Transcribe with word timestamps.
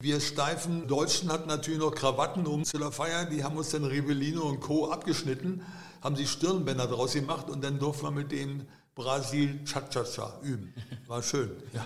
Wir 0.00 0.20
steifen 0.20 0.86
Deutschen 0.86 1.28
hatten 1.28 1.48
natürlich 1.48 1.80
noch 1.80 1.92
Krawatten 1.92 2.46
um 2.46 2.62
zu 2.62 2.78
der 2.78 2.92
Feier. 2.92 3.24
Die 3.24 3.42
haben 3.42 3.56
uns 3.56 3.70
dann 3.70 3.82
Rivellino 3.82 4.42
und 4.42 4.60
Co. 4.60 4.92
abgeschnitten, 4.92 5.62
haben 6.00 6.14
die 6.14 6.28
Stirnbänder 6.28 6.86
draus 6.86 7.14
gemacht 7.14 7.50
und 7.50 7.64
dann 7.64 7.80
durften 7.80 8.04
wir 8.06 8.10
mit 8.12 8.30
dem 8.30 8.68
Brasil 8.94 9.64
Cha-Cha-Cha 9.64 10.38
üben. 10.44 10.72
War 11.08 11.20
schön, 11.20 11.50
ja. 11.72 11.84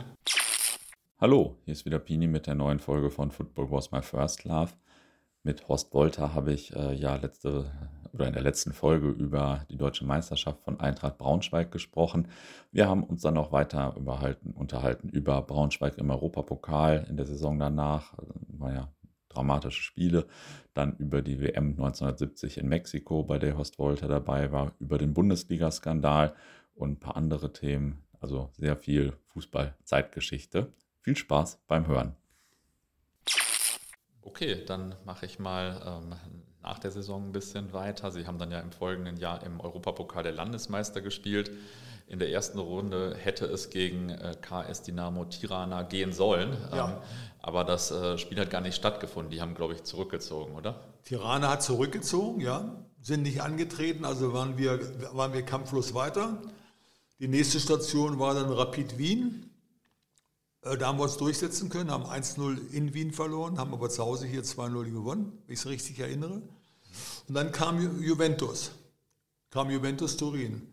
Hallo, 1.22 1.56
hier 1.64 1.72
ist 1.72 1.87
wieder 1.87 1.98
Pini 1.98 2.27
mit 2.27 2.46
der 2.46 2.54
neuen 2.54 2.80
Folge 2.80 3.11
von 3.11 3.30
Football 3.30 3.71
Was 3.71 3.93
My 3.93 4.03
First 4.03 4.44
Love. 4.44 4.72
Mit 5.42 5.67
Horst 5.69 5.94
Wolter 5.94 6.35
habe 6.35 6.53
ich 6.53 6.76
äh, 6.76 6.92
ja 6.92 7.17
letzte 7.17 7.72
oder 8.13 8.26
in 8.26 8.35
der 8.35 8.42
letzten 8.42 8.72
Folge 8.72 9.08
über 9.08 9.65
die 9.71 9.76
deutsche 9.76 10.04
Meisterschaft 10.04 10.62
von 10.62 10.81
Eintracht 10.81 11.19
Braunschweig 11.19 11.71
gesprochen. 11.71 12.29
Wir 12.71 12.88
haben 12.88 13.04
uns 13.04 13.22
dann 13.22 13.38
auch 13.38 13.53
weiter 13.53 13.97
unterhalten 14.54 15.08
über 15.08 15.40
Braunschweig 15.42 15.99
im 15.99 16.11
Europapokal 16.11 17.06
in 17.09 17.16
der 17.16 17.27
Saison 17.27 17.59
danach. 17.59 18.15
War 18.48 18.73
ja 18.75 18.93
dramatische 19.29 19.83
Spiele. 19.83 20.27
Dann 20.75 20.97
über 20.97 21.23
die 21.23 21.41
WM 21.41 21.71
1970 21.71 22.59
in 22.59 22.69
Mexiko, 22.69 23.23
bei 23.25 23.38
der 23.38 23.57
Horst 23.57 23.79
Wolter 23.79 24.09
dabei 24.09 24.52
war, 24.52 24.73
über 24.79 24.99
den 24.99 25.15
Bundesliga-Skandal 25.15 26.35
und 26.74 26.93
ein 26.93 27.01
paar 27.01 27.16
andere 27.16 27.52
Themen. 27.52 28.05
Also 28.21 28.51
sehr 28.52 28.77
viel 28.77 29.15
Fußball-Zeitgeschichte. 29.33 30.73
Viel 31.01 31.16
Spaß 31.16 31.60
beim 31.66 31.87
Hören. 31.87 32.15
Okay, 34.23 34.65
dann 34.65 34.95
mache 35.05 35.27
ich 35.27 35.38
mal 35.38 35.83
ähm, 35.85 36.15
nach 36.62 36.79
der 36.79 36.91
Saison 36.91 37.29
ein 37.29 37.33
bisschen 37.33 37.73
weiter. 37.73 38.11
Sie 38.11 38.27
haben 38.27 38.39
dann 38.39 38.51
ja 38.51 38.61
im 38.61 38.73
folgenden 38.73 39.16
Jahr 39.16 39.43
im 39.43 39.61
Europapokal 39.61 40.23
der 40.23 40.33
Landesmeister 40.33 41.01
gespielt. 41.01 41.51
In 42.07 42.19
der 42.19 42.30
ersten 42.30 42.59
Runde 42.59 43.16
hätte 43.19 43.47
es 43.47 43.71
gegen 43.71 44.11
äh, 44.11 44.37
KS 44.41 44.83
Dynamo 44.83 45.25
Tirana 45.25 45.83
gehen 45.83 46.12
sollen. 46.12 46.57
Ja. 46.73 46.88
Ähm, 46.88 46.97
aber 47.41 47.65
das 47.65 47.91
äh, 47.91 48.19
Spiel 48.19 48.38
hat 48.38 48.51
gar 48.51 48.61
nicht 48.61 48.75
stattgefunden. 48.75 49.30
Die 49.30 49.41
haben, 49.41 49.55
glaube 49.55 49.75
ich, 49.75 49.83
zurückgezogen, 49.85 50.55
oder? 50.55 50.80
Tirana 51.05 51.51
hat 51.51 51.62
zurückgezogen, 51.62 52.40
ja. 52.40 52.77
Sind 53.01 53.23
nicht 53.23 53.43
angetreten, 53.43 54.05
also 54.05 54.33
waren 54.33 54.59
wir, 54.59 54.79
waren 55.13 55.33
wir 55.33 55.43
kampflos 55.43 55.93
weiter. 55.95 56.40
Die 57.18 57.27
nächste 57.27 57.59
Station 57.59 58.18
war 58.18 58.35
dann 58.35 58.51
Rapid 58.51 58.99
Wien. 58.99 59.52
Äh, 60.63 60.77
da 60.77 60.88
haben 60.88 60.99
wir 60.99 61.05
uns 61.05 61.16
durchsetzen 61.16 61.68
können, 61.68 61.91
haben 61.91 62.05
1-0 62.05 62.71
in 62.71 62.95
Wien 62.95 63.13
verloren, 63.13 63.59
haben 63.59 63.73
aber 63.73 63.91
zu 63.91 64.02
Hause 64.02 64.27
hier 64.27 64.42
2-0 64.42 64.91
gewonnen, 64.91 65.38
wenn 65.46 65.55
ich 65.55 65.60
es 65.60 65.66
richtig 65.66 65.98
erinnere. 65.98 66.42
Und 67.28 67.34
dann 67.34 67.52
kam 67.52 68.02
Juventus, 68.02 68.72
kam 69.50 69.70
Juventus 69.70 70.16
Turin. 70.16 70.72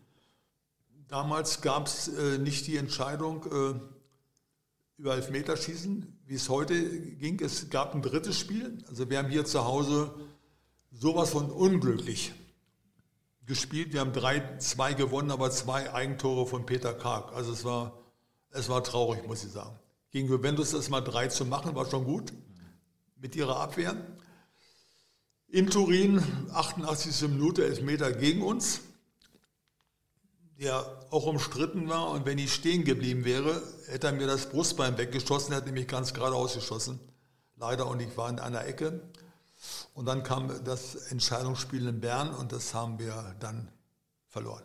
Damals 1.08 1.60
gab 1.60 1.86
es 1.86 2.08
äh, 2.08 2.38
nicht 2.38 2.66
die 2.66 2.76
Entscheidung 2.76 3.44
äh, 3.46 3.80
über 4.96 5.14
Elfmeterschießen, 5.14 6.20
wie 6.26 6.34
es 6.34 6.48
heute 6.48 7.00
ging. 7.16 7.40
Es 7.40 7.68
gab 7.70 7.94
ein 7.94 8.02
drittes 8.02 8.38
Spiel. 8.38 8.78
Also 8.88 9.10
wir 9.10 9.18
haben 9.18 9.28
hier 9.28 9.44
zu 9.44 9.64
Hause 9.64 10.14
sowas 10.92 11.30
von 11.30 11.50
unglücklich 11.50 12.32
gespielt. 13.46 13.92
Wir 13.92 14.00
haben 14.00 14.12
3-2 14.12 14.94
gewonnen, 14.94 15.32
aber 15.32 15.50
zwei 15.50 15.92
Eigentore 15.92 16.46
von 16.46 16.66
Peter 16.66 16.94
Karg. 16.94 17.32
Also 17.32 17.52
es 17.52 17.64
war 17.64 17.99
es 18.50 18.68
war 18.68 18.82
traurig, 18.82 19.26
muss 19.26 19.44
ich 19.44 19.52
sagen. 19.52 19.78
Gegen 20.10 20.28
Juventus 20.28 20.72
das 20.72 20.88
mal 20.88 21.00
drei 21.00 21.28
zu 21.28 21.44
machen, 21.44 21.74
war 21.74 21.88
schon 21.88 22.04
gut 22.04 22.32
mit 23.16 23.36
ihrer 23.36 23.60
Abwehr. 23.60 23.96
In 25.48 25.68
Turin, 25.68 26.22
88. 26.52 27.28
Minute, 27.28 27.64
Elfmeter 27.64 28.12
gegen 28.12 28.42
uns, 28.42 28.80
der 30.58 30.84
auch 31.10 31.26
umstritten 31.26 31.88
war. 31.88 32.10
Und 32.10 32.26
wenn 32.26 32.38
ich 32.38 32.52
stehen 32.52 32.84
geblieben 32.84 33.24
wäre, 33.24 33.62
hätte 33.86 34.08
er 34.08 34.12
mir 34.12 34.26
das 34.26 34.46
Brustbein 34.46 34.96
weggeschossen, 34.98 35.54
hätte 35.54 35.72
mich 35.72 35.88
ganz 35.88 36.14
gerade 36.14 36.34
ausgeschossen. 36.36 37.00
Leider, 37.56 37.86
und 37.86 38.00
ich 38.00 38.16
war 38.16 38.28
in 38.30 38.38
einer 38.38 38.64
Ecke. 38.64 39.00
Und 39.94 40.06
dann 40.06 40.22
kam 40.22 40.64
das 40.64 40.94
Entscheidungsspiel 40.94 41.86
in 41.86 42.00
Bern 42.00 42.32
und 42.34 42.52
das 42.52 42.72
haben 42.72 42.98
wir 42.98 43.34
dann 43.40 43.68
verloren. 44.28 44.62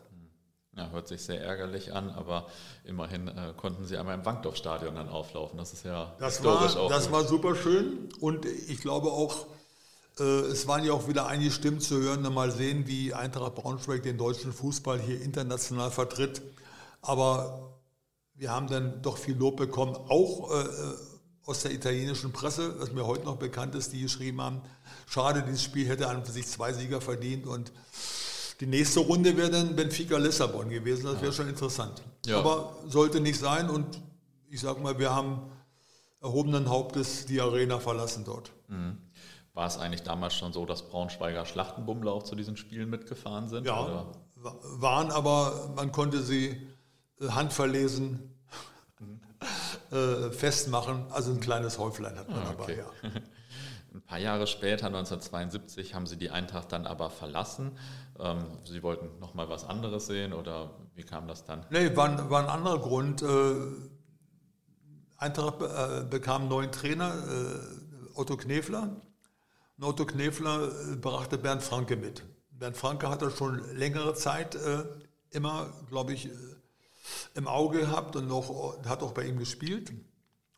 Ja, 0.77 0.89
hört 0.89 1.07
sich 1.07 1.21
sehr 1.21 1.41
ärgerlich 1.41 1.93
an, 1.93 2.09
aber 2.09 2.47
immerhin 2.83 3.29
äh, 3.29 3.53
konnten 3.55 3.85
Sie 3.85 3.95
einmal 3.97 4.15
im 4.15 4.25
Wankdorf-Stadion 4.25 4.95
dann 4.95 5.07
auflaufen. 5.07 5.57
Das 5.57 5.71
ist 5.71 5.85
ja 5.85 6.13
das 6.19 6.35
historisch 6.37 6.75
war, 6.75 6.81
auch. 6.81 6.89
Das 6.89 7.05
gut. 7.05 7.13
war 7.13 7.23
super 7.23 7.55
schön 7.55 8.09
und 8.19 8.45
ich 8.45 8.81
glaube 8.81 9.07
auch, 9.07 9.47
äh, 10.19 10.23
es 10.23 10.67
waren 10.67 10.83
ja 10.83 10.91
auch 10.91 11.07
wieder 11.07 11.27
einige 11.27 11.51
Stimmen 11.51 11.79
zu 11.79 12.01
hören, 12.01 12.21
mal 12.33 12.51
sehen, 12.51 12.87
wie 12.87 13.13
Eintracht 13.13 13.55
Braunschweig 13.55 14.03
den 14.03 14.17
deutschen 14.17 14.51
Fußball 14.51 14.99
hier 14.99 15.21
international 15.21 15.91
vertritt. 15.91 16.41
Aber 17.01 17.79
wir 18.33 18.51
haben 18.51 18.67
dann 18.67 19.01
doch 19.01 19.17
viel 19.17 19.37
Lob 19.37 19.55
bekommen, 19.55 19.95
auch 19.95 20.51
äh, 20.51 20.65
aus 21.45 21.61
der 21.61 21.71
italienischen 21.71 22.33
Presse, 22.33 22.79
was 22.79 22.91
mir 22.91 23.05
heute 23.05 23.23
noch 23.23 23.37
bekannt 23.37 23.75
ist, 23.75 23.93
die 23.93 24.01
geschrieben 24.01 24.41
haben, 24.41 24.61
schade, 25.07 25.41
dieses 25.43 25.63
Spiel 25.63 25.87
hätte 25.87 26.09
an 26.09 26.25
sich 26.25 26.47
zwei 26.47 26.73
Sieger 26.73 26.99
verdient 26.99 27.45
und 27.45 27.71
die 28.59 28.67
nächste 28.67 29.01
Runde 29.01 29.35
wäre 29.35 29.51
dann 29.51 29.75
Benfica 29.75 30.17
Lissabon 30.17 30.69
gewesen, 30.69 31.05
das 31.05 31.21
wäre 31.21 31.33
schon 31.33 31.49
interessant. 31.49 32.01
Ja. 32.25 32.39
Aber 32.39 32.75
sollte 32.87 33.19
nicht 33.19 33.39
sein 33.39 33.69
und 33.69 34.01
ich 34.49 34.61
sage 34.61 34.79
mal, 34.79 34.97
wir 34.97 35.13
haben 35.13 35.51
erhobenen 36.21 36.69
Hauptes 36.69 37.25
die 37.25 37.41
Arena 37.41 37.79
verlassen 37.79 38.23
dort. 38.25 38.51
Mhm. 38.67 38.97
War 39.53 39.67
es 39.67 39.77
eigentlich 39.77 40.03
damals 40.03 40.35
schon 40.35 40.53
so, 40.53 40.65
dass 40.65 40.89
Braunschweiger 40.89 41.45
Schlachtenbummler 41.45 42.11
auch 42.11 42.23
zu 42.23 42.35
diesen 42.35 42.57
Spielen 42.57 42.89
mitgefahren 42.89 43.47
sind? 43.47 43.65
Ja, 43.65 43.83
oder? 43.83 44.11
waren, 44.41 45.11
aber 45.11 45.73
man 45.75 45.91
konnte 45.91 46.21
sie 46.21 46.61
äh, 47.19 47.29
handverlesen 47.29 48.35
mhm. 48.99 49.21
äh, 49.91 50.31
festmachen. 50.31 51.05
Also 51.11 51.31
ein 51.31 51.39
kleines 51.39 51.79
Häuflein 51.79 52.17
hat 52.17 52.29
man 52.29 52.39
ah, 52.39 52.55
okay. 52.57 52.77
dabei, 53.01 53.09
ja. 53.09 53.11
Ein 53.93 54.01
paar 54.01 54.19
Jahre 54.19 54.45
später, 54.45 54.87
1972, 54.87 55.95
haben 55.95 56.05
sie 56.05 56.17
die 56.17 56.29
Eintracht 56.29 56.69
dann 56.73 56.85
aber 56.85 57.09
verlassen. 57.09 57.77
Ähm, 58.19 58.45
sie 58.63 58.81
wollten 58.81 59.19
nochmal 59.19 59.49
was 59.49 59.65
anderes 59.65 60.07
sehen 60.07 60.33
oder 60.33 60.71
wie 60.95 61.03
kam 61.03 61.27
das 61.27 61.45
dann? 61.45 61.65
Nee, 61.69 61.95
war, 61.95 62.29
war 62.29 62.43
ein 62.43 62.49
anderer 62.49 62.79
Grund. 62.79 63.21
Äh, 63.21 63.55
Eintracht 65.17 65.61
äh, 65.61 66.05
bekam 66.09 66.43
einen 66.43 66.49
neuen 66.49 66.71
Trainer, 66.71 67.13
äh, 67.13 68.17
Otto 68.17 68.37
Knefler. 68.37 69.01
Und 69.77 69.83
Otto 69.83 70.05
Knefler 70.05 70.69
brachte 71.01 71.37
Bernd 71.37 71.61
Franke 71.61 71.97
mit. 71.97 72.23
Bernd 72.51 72.77
Franke 72.77 73.09
hat 73.09 73.21
er 73.21 73.31
schon 73.31 73.75
längere 73.75 74.13
Zeit 74.13 74.57
immer, 75.31 75.73
glaube 75.89 76.13
ich, 76.13 76.29
im 77.33 77.49
Auge 77.49 77.79
gehabt 77.79 78.15
und 78.15 78.29
noch, 78.29 78.77
hat 78.85 79.03
auch 79.03 79.11
bei 79.11 79.25
ihm 79.25 79.37
gespielt. 79.37 79.91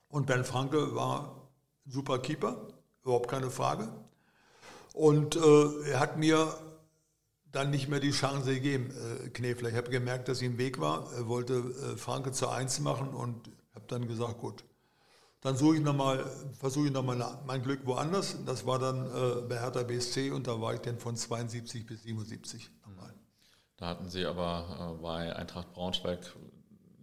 Und 0.07 0.27
Bernd 0.27 0.45
Franke 0.45 0.93
war 0.95 1.49
super 1.87 2.19
Keeper 2.19 2.67
überhaupt 3.03 3.27
keine 3.27 3.49
Frage. 3.49 3.89
Und 4.93 5.35
äh, 5.35 5.89
er 5.89 5.99
hat 5.99 6.17
mir 6.17 6.53
dann 7.57 7.71
nicht 7.71 7.87
mehr 7.89 7.99
die 7.99 8.11
Chance 8.11 8.53
gegeben, 8.53 8.91
äh, 8.91 9.29
Knefler. 9.29 9.69
Ich 9.69 9.75
habe 9.75 9.89
gemerkt, 9.89 10.27
dass 10.27 10.41
ich 10.41 10.47
im 10.47 10.57
Weg 10.59 10.79
war. 10.79 11.11
Er 11.13 11.27
wollte 11.27 11.55
äh, 11.55 11.97
Franke 11.97 12.31
zur 12.31 12.53
Eins 12.53 12.79
machen 12.79 13.09
und 13.09 13.49
habe 13.73 13.85
dann 13.87 14.07
gesagt, 14.07 14.39
gut, 14.39 14.63
dann 15.41 15.57
suche 15.57 15.77
ich 15.77 15.81
nochmal, 15.81 16.23
versuche 16.59 16.87
ich 16.87 16.91
nochmal 16.93 17.39
mein 17.47 17.63
Glück 17.63 17.85
woanders. 17.85 18.37
Das 18.45 18.65
war 18.67 18.77
dann 18.77 19.07
äh, 19.07 19.41
bei 19.49 19.59
Hertha 19.59 19.81
BSC 19.83 20.31
und 20.31 20.45
da 20.45 20.61
war 20.61 20.75
ich 20.75 20.81
dann 20.81 20.99
von 20.99 21.15
72 21.15 21.85
bis 21.85 22.03
77 22.03 22.69
nochmal. 22.85 23.13
Da 23.77 23.87
hatten 23.87 24.07
Sie 24.09 24.25
aber 24.25 24.95
äh, 24.99 25.01
bei 25.01 25.35
Eintracht 25.35 25.73
Braunschweig 25.73 26.19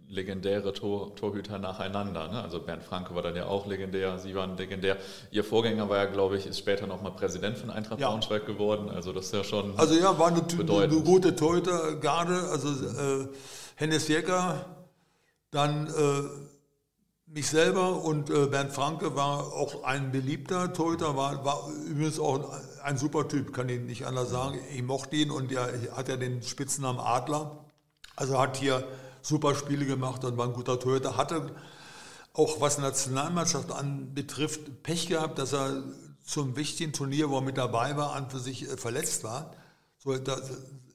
legendäre 0.08 0.72
Tor, 0.72 1.14
Torhüter 1.16 1.58
nacheinander. 1.58 2.28
Ne? 2.28 2.42
Also 2.42 2.60
Bernd 2.60 2.82
Franke 2.82 3.14
war 3.14 3.22
dann 3.22 3.36
ja 3.36 3.46
auch 3.46 3.66
legendär, 3.66 4.18
Sie 4.18 4.34
waren 4.34 4.56
legendär. 4.56 4.96
Ihr 5.30 5.44
Vorgänger 5.44 5.88
war 5.88 5.98
ja, 5.98 6.04
glaube 6.06 6.36
ich, 6.36 6.46
ist 6.46 6.58
später 6.58 6.86
nochmal 6.86 7.12
Präsident 7.12 7.58
von 7.58 7.70
Eintracht 7.70 8.00
ja. 8.00 8.08
Braunschweig 8.08 8.46
geworden. 8.46 8.90
Also 8.90 9.12
das 9.12 9.26
ist 9.26 9.34
ja 9.34 9.44
schon 9.44 9.78
Also 9.78 9.94
ja, 9.94 10.18
war 10.18 10.28
eine, 10.28 10.42
eine 10.42 11.00
gute 11.00 11.34
Torhütergarde. 11.34 12.48
Also 12.50 12.68
äh, 12.68 13.28
Hennes 13.76 14.08
Jäger, 14.08 14.64
dann 15.50 15.86
äh, 15.86 16.44
mich 17.26 17.48
selber 17.48 18.04
und 18.04 18.30
äh, 18.30 18.46
Bernd 18.46 18.72
Franke 18.72 19.16
war 19.16 19.52
auch 19.52 19.82
ein 19.82 20.12
beliebter 20.12 20.72
Torhüter, 20.72 21.16
war, 21.16 21.44
war 21.44 21.68
übrigens 21.88 22.20
auch 22.20 22.36
ein, 22.36 22.60
ein 22.84 22.96
super 22.96 23.26
Typ, 23.26 23.52
kann 23.52 23.68
ich 23.68 23.80
nicht 23.80 24.06
anders 24.06 24.30
sagen. 24.30 24.58
Ich 24.72 24.82
mochte 24.82 25.16
ihn 25.16 25.30
und 25.30 25.50
er 25.50 25.68
hat 25.96 26.08
ja 26.08 26.16
den 26.16 26.42
Spitznamen 26.42 27.00
Adler. 27.00 27.64
Also 28.14 28.38
hat 28.38 28.56
hier 28.56 28.84
super 29.24 29.54
Spiele 29.54 29.86
gemacht 29.86 30.24
und 30.24 30.36
war 30.36 30.46
ein 30.46 30.52
guter 30.52 30.78
Torhüter. 30.78 31.16
Hatte 31.16 31.50
auch 32.32 32.60
was 32.60 32.78
Nationalmannschaft 32.78 33.72
anbetrifft 33.72 34.82
Pech 34.82 35.08
gehabt, 35.08 35.38
dass 35.38 35.52
er 35.54 35.82
zum 36.24 36.56
wichtigen 36.56 36.92
Turnier, 36.92 37.30
wo 37.30 37.36
er 37.36 37.42
mit 37.42 37.56
dabei 37.56 37.96
war, 37.96 38.14
an 38.14 38.30
für 38.30 38.38
sich 38.38 38.62
äh, 38.62 38.76
verletzt 38.76 39.24
war. 39.24 39.54
So, 39.98 40.12
er 40.12 40.22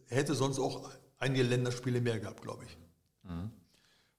hätte 0.08 0.36
sonst 0.36 0.60
auch 0.60 0.90
einige 1.18 1.44
Länderspiele 1.44 2.02
mehr 2.02 2.20
gehabt, 2.20 2.42
glaube 2.42 2.64
ich. 2.66 2.78
Mhm. 3.24 3.52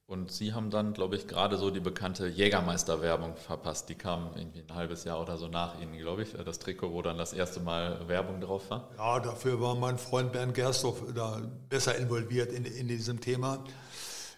Und 0.07 0.33
Sie 0.33 0.53
haben 0.55 0.71
dann, 0.71 0.93
glaube 0.93 1.15
ich, 1.15 1.29
gerade 1.29 1.57
so 1.57 1.71
die 1.71 1.79
bekannte 1.79 2.27
Jägermeister-Werbung 2.27 3.37
verpasst. 3.37 3.89
Die 3.89 3.95
kam 3.95 4.31
irgendwie 4.35 4.65
ein 4.69 4.75
halbes 4.75 5.05
Jahr 5.05 5.21
oder 5.21 5.39
so 5.39 5.47
nach 5.47 5.81
Ihnen, 5.81 5.97
glaube 5.99 6.25
ich. 6.25 6.33
Das 6.33 6.59
Trikot, 6.59 6.93
wo 6.93 7.01
dann 7.01 7.17
das 7.17 7.33
erste 7.33 7.61
Mal 7.61 8.09
Werbung 8.09 8.41
drauf 8.41 8.71
war. 8.71 8.91
Ja, 8.99 9.21
dafür 9.21 9.61
war 9.61 9.77
mein 9.77 9.99
Freund 9.99 10.33
Bernd 10.33 10.55
Gersthoff 10.55 11.05
da 11.15 11.41
besser 11.69 11.97
involviert 11.97 12.51
in, 12.53 12.65
in 12.65 12.89
diesem 12.89 13.21
Thema. 13.21 13.63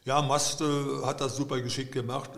Ja, 0.04 0.20
Mast 0.20 0.60
hat 1.04 1.20
das 1.20 1.36
super 1.36 1.60
geschickt 1.60 1.92
gemacht. 1.92 2.30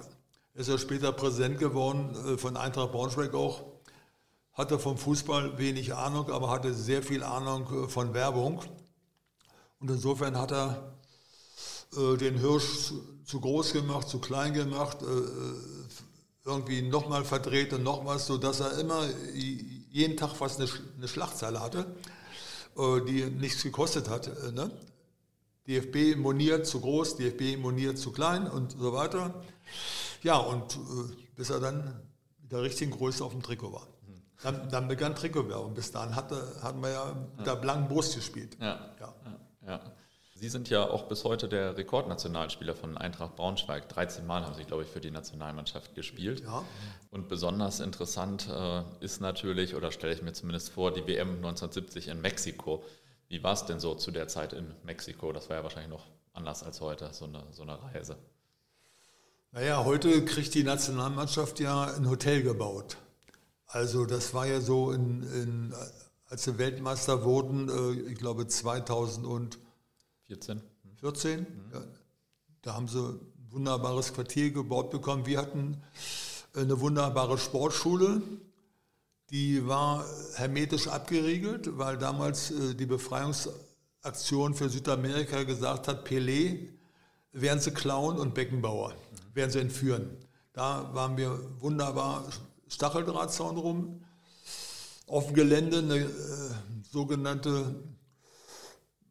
Ist 0.55 0.69
ja 0.69 0.79
später 0.79 1.11
Präsident 1.11 1.59
geworden 1.59 2.15
äh, 2.15 2.39
von 2.39 2.57
Eintracht 2.57 2.93
Braunschweig 2.93 3.35
auch. 3.35 3.65
Hatte 4.53 4.79
vom 4.79 4.97
Fußball 4.97 5.59
wenig 5.59 5.95
Ahnung, 5.95 6.31
aber 6.31 6.49
hatte 6.49 6.73
sehr 6.73 7.03
viel 7.03 7.25
Ahnung 7.25 7.87
äh, 7.87 7.89
von 7.89 8.15
Werbung. 8.15 8.63
Und 9.81 9.91
insofern 9.91 10.39
hat 10.39 10.53
er 10.53 10.95
äh, 11.97 12.17
den 12.17 12.39
Hirsch 12.39 12.93
zu, 13.25 13.41
groß 13.41 13.73
gemacht, 13.73 14.09
zu 14.09 14.21
klein 14.21 14.53
gemacht, 14.53 14.99
irgendwie 16.45 16.83
nochmal 16.83 17.25
verdreht 17.25 17.73
und 17.73 17.83
noch 17.83 18.05
was, 18.05 18.27
sodass 18.27 18.61
er 18.61 18.79
immer 18.79 19.03
jeden 19.33 20.19
Tag 20.19 20.37
fast 20.37 20.61
eine, 20.61 21.09
Schlagzeile 21.09 21.59
hatte, 21.59 21.87
die 22.77 23.25
nichts 23.25 23.63
gekostet 23.63 24.11
hat. 24.11 24.31
Ne? 24.53 24.71
DFB 25.67 26.17
moniert 26.17 26.67
zu 26.67 26.81
groß, 26.81 27.17
DFB 27.17 27.59
moniert 27.59 27.99
zu 27.99 28.13
klein 28.13 28.47
und 28.47 28.73
so 28.73 28.93
weiter. 28.93 29.43
Ja, 30.23 30.37
und 30.37 30.75
äh, 30.77 30.79
bis 31.37 31.51
er 31.51 31.61
dann 31.61 32.03
mit 32.43 32.53
der 32.53 32.63
richtigen 32.63 32.91
Größe 32.91 33.25
auf 33.25 33.33
dem 33.33 33.43
Trikot 33.43 33.73
war. 33.73 33.87
Dann, 34.43 34.69
dann 34.69 34.89
begann 34.89 35.15
Trikotwerbung. 35.15 35.73
Bis 35.73 35.91
dahin 35.91 36.15
hatte, 36.15 36.37
hatten 36.63 36.83
wir 36.83 36.91
ja 36.91 37.17
mit 37.37 37.47
der 37.47 37.57
blanken 37.57 37.89
Brust 37.89 38.15
gespielt. 38.15 38.59
Ja. 38.61 38.91
Ja. 39.01 39.15
ja. 39.67 39.81
Sie 40.35 40.51
sind 40.51 40.69
ja 40.69 40.85
auch 40.85 41.05
bis 41.05 41.25
heute 41.25 41.49
der 41.49 41.79
Rekordnationalspieler 41.79 42.75
von 42.75 42.99
Eintracht 42.99 43.37
Braunschweig. 43.37 43.89
13 43.89 44.27
Mal 44.27 44.45
haben 44.45 44.55
Sie, 44.55 44.65
glaube 44.65 44.83
ich, 44.83 44.89
für 44.91 45.01
die 45.01 45.11
Nationalmannschaft 45.11 45.95
gespielt. 45.95 46.41
Ja. 46.41 46.63
Und 47.11 47.29
besonders 47.29 47.81
interessant 47.81 48.49
äh, 48.51 48.83
ist 49.01 49.23
natürlich, 49.23 49.75
oder 49.75 49.93
stelle 49.93 50.13
ich 50.13 50.21
mir 50.21 50.35
zumindest 50.35 50.71
vor, 50.71 50.93
die 50.93 51.07
WM 51.07 51.37
1970 51.37 52.09
in 52.09 52.21
Mexiko. 52.21 52.85
Wie 53.35 53.43
war 53.43 53.55
es 53.55 53.65
denn 53.65 53.81
so 53.81 53.97
zu 53.97 54.13
der 54.13 54.29
Zeit 54.29 54.53
in 54.53 54.73
Mexiko? 54.85 55.33
Das 55.33 55.49
war 55.49 55.57
ja 55.57 55.65
wahrscheinlich 55.65 55.91
noch 55.91 56.07
anders 56.35 56.63
als 56.63 56.81
heute, 56.81 57.13
so 57.13 57.25
eine, 57.25 57.43
so 57.51 57.63
eine 57.63 57.83
Reise. 57.83 58.17
Naja, 59.51 59.85
heute 59.85 60.25
kriegt 60.25 60.55
die 60.55 60.63
Nationalmannschaft 60.63 61.59
ja 61.59 61.93
ein 61.97 62.09
Hotel 62.09 62.45
gebaut. 62.45 62.97
Also 63.67 64.07
das 64.07 64.35
war 64.35 64.47
ja 64.47 64.61
so, 64.61 64.93
in, 64.93 65.25
in, 65.25 65.75
als 66.29 66.47
wir 66.47 66.59
Weltmeister 66.59 67.25
wurden, 67.25 67.69
äh, 67.69 68.13
ich 68.13 68.19
glaube 68.19 68.47
2014, 68.47 70.63
14, 71.01 71.41
mhm. 71.41 71.47
ja, 71.73 71.81
da 72.63 72.75
haben 72.75 72.87
sie 72.87 73.01
ein 73.01 73.19
wunderbares 73.51 74.15
Quartier 74.15 74.53
gebaut 74.53 74.93
bekommen. 74.93 75.27
Wir 75.27 75.39
hatten 75.39 75.83
eine 76.55 76.79
wunderbare 76.79 77.37
Sportschule, 77.37 78.23
die 79.31 79.67
war 79.67 80.05
hermetisch 80.35 80.89
abgeriegelt, 80.89 81.79
weil 81.79 81.99
damals 81.99 82.51
äh, 82.51 82.75
die 82.75 82.87
Befreiungsaktion 82.87 84.55
für 84.55 84.69
Südamerika 84.69 85.43
gesagt 85.45 85.89
hat, 85.89 86.07
Pelé 86.07 86.69
werden 87.33 87.61
sie 87.61 87.73
klauen 87.73 88.19
und 88.19 88.35
Beckenbauer 88.35 88.95
werden 89.33 89.51
sie 89.51 89.61
entführen. 89.61 90.17
Da 90.53 90.95
waren 90.95 91.17
wir 91.17 91.41
wunderbar 91.61 92.25
Stacheldrahtzaun 92.69 93.57
rum. 93.57 94.05
Auf 95.07 95.27
dem 95.27 95.35
Gelände 95.35 95.79
eine 95.79 95.97
äh, 95.97 96.09
sogenannte, 96.91 97.83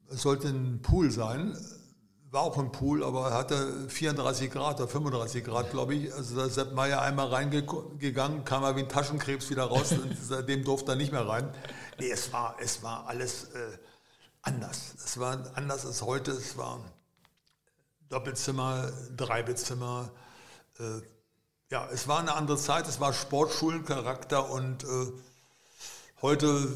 es 0.09 0.21
sollte 0.21 0.47
ein 0.47 0.81
Pool 0.81 1.11
sein, 1.11 1.57
war 2.33 2.41
auch 2.41 2.57
ein 2.57 2.71
Pool, 2.71 3.03
aber 3.03 3.29
er 3.29 3.37
hatte 3.37 3.87
34 3.89 4.49
Grad 4.49 4.79
oder 4.79 4.87
35 4.87 5.43
Grad, 5.43 5.69
glaube 5.69 5.93
ich. 5.93 6.11
Also 6.11 6.35
da 6.35 6.45
ist 6.45 6.55
Sepp 6.55 6.73
Meier 6.73 6.99
einmal 6.99 7.27
reingegangen, 7.27 8.43
kam 8.43 8.63
er 8.63 8.75
wie 8.75 8.81
ein 8.81 8.89
Taschenkrebs 8.89 9.51
wieder 9.51 9.65
raus 9.65 9.91
und 9.91 10.17
seitdem 10.21 10.63
durfte 10.63 10.93
er 10.93 10.95
nicht 10.95 11.11
mehr 11.11 11.27
rein. 11.27 11.53
Nee, 11.99 12.09
es 12.09 12.33
war, 12.33 12.55
es 12.59 12.81
war 12.81 13.05
alles 13.07 13.45
äh, 13.53 13.77
anders. 14.41 14.95
Es 14.97 15.19
war 15.19 15.51
anders 15.53 15.85
als 15.85 16.01
heute. 16.01 16.31
Es 16.31 16.57
war 16.57 16.79
Doppelzimmer, 18.09 18.91
Dreibettzimmer, 19.15 20.09
äh, 20.79 21.01
ja, 21.69 21.87
es 21.91 22.07
war 22.07 22.19
eine 22.19 22.33
andere 22.33 22.57
Zeit, 22.57 22.87
es 22.87 22.99
war 22.99 23.13
Sportschulencharakter 23.13 24.49
und 24.49 24.83
äh, 24.83 24.87
heute 26.21 26.67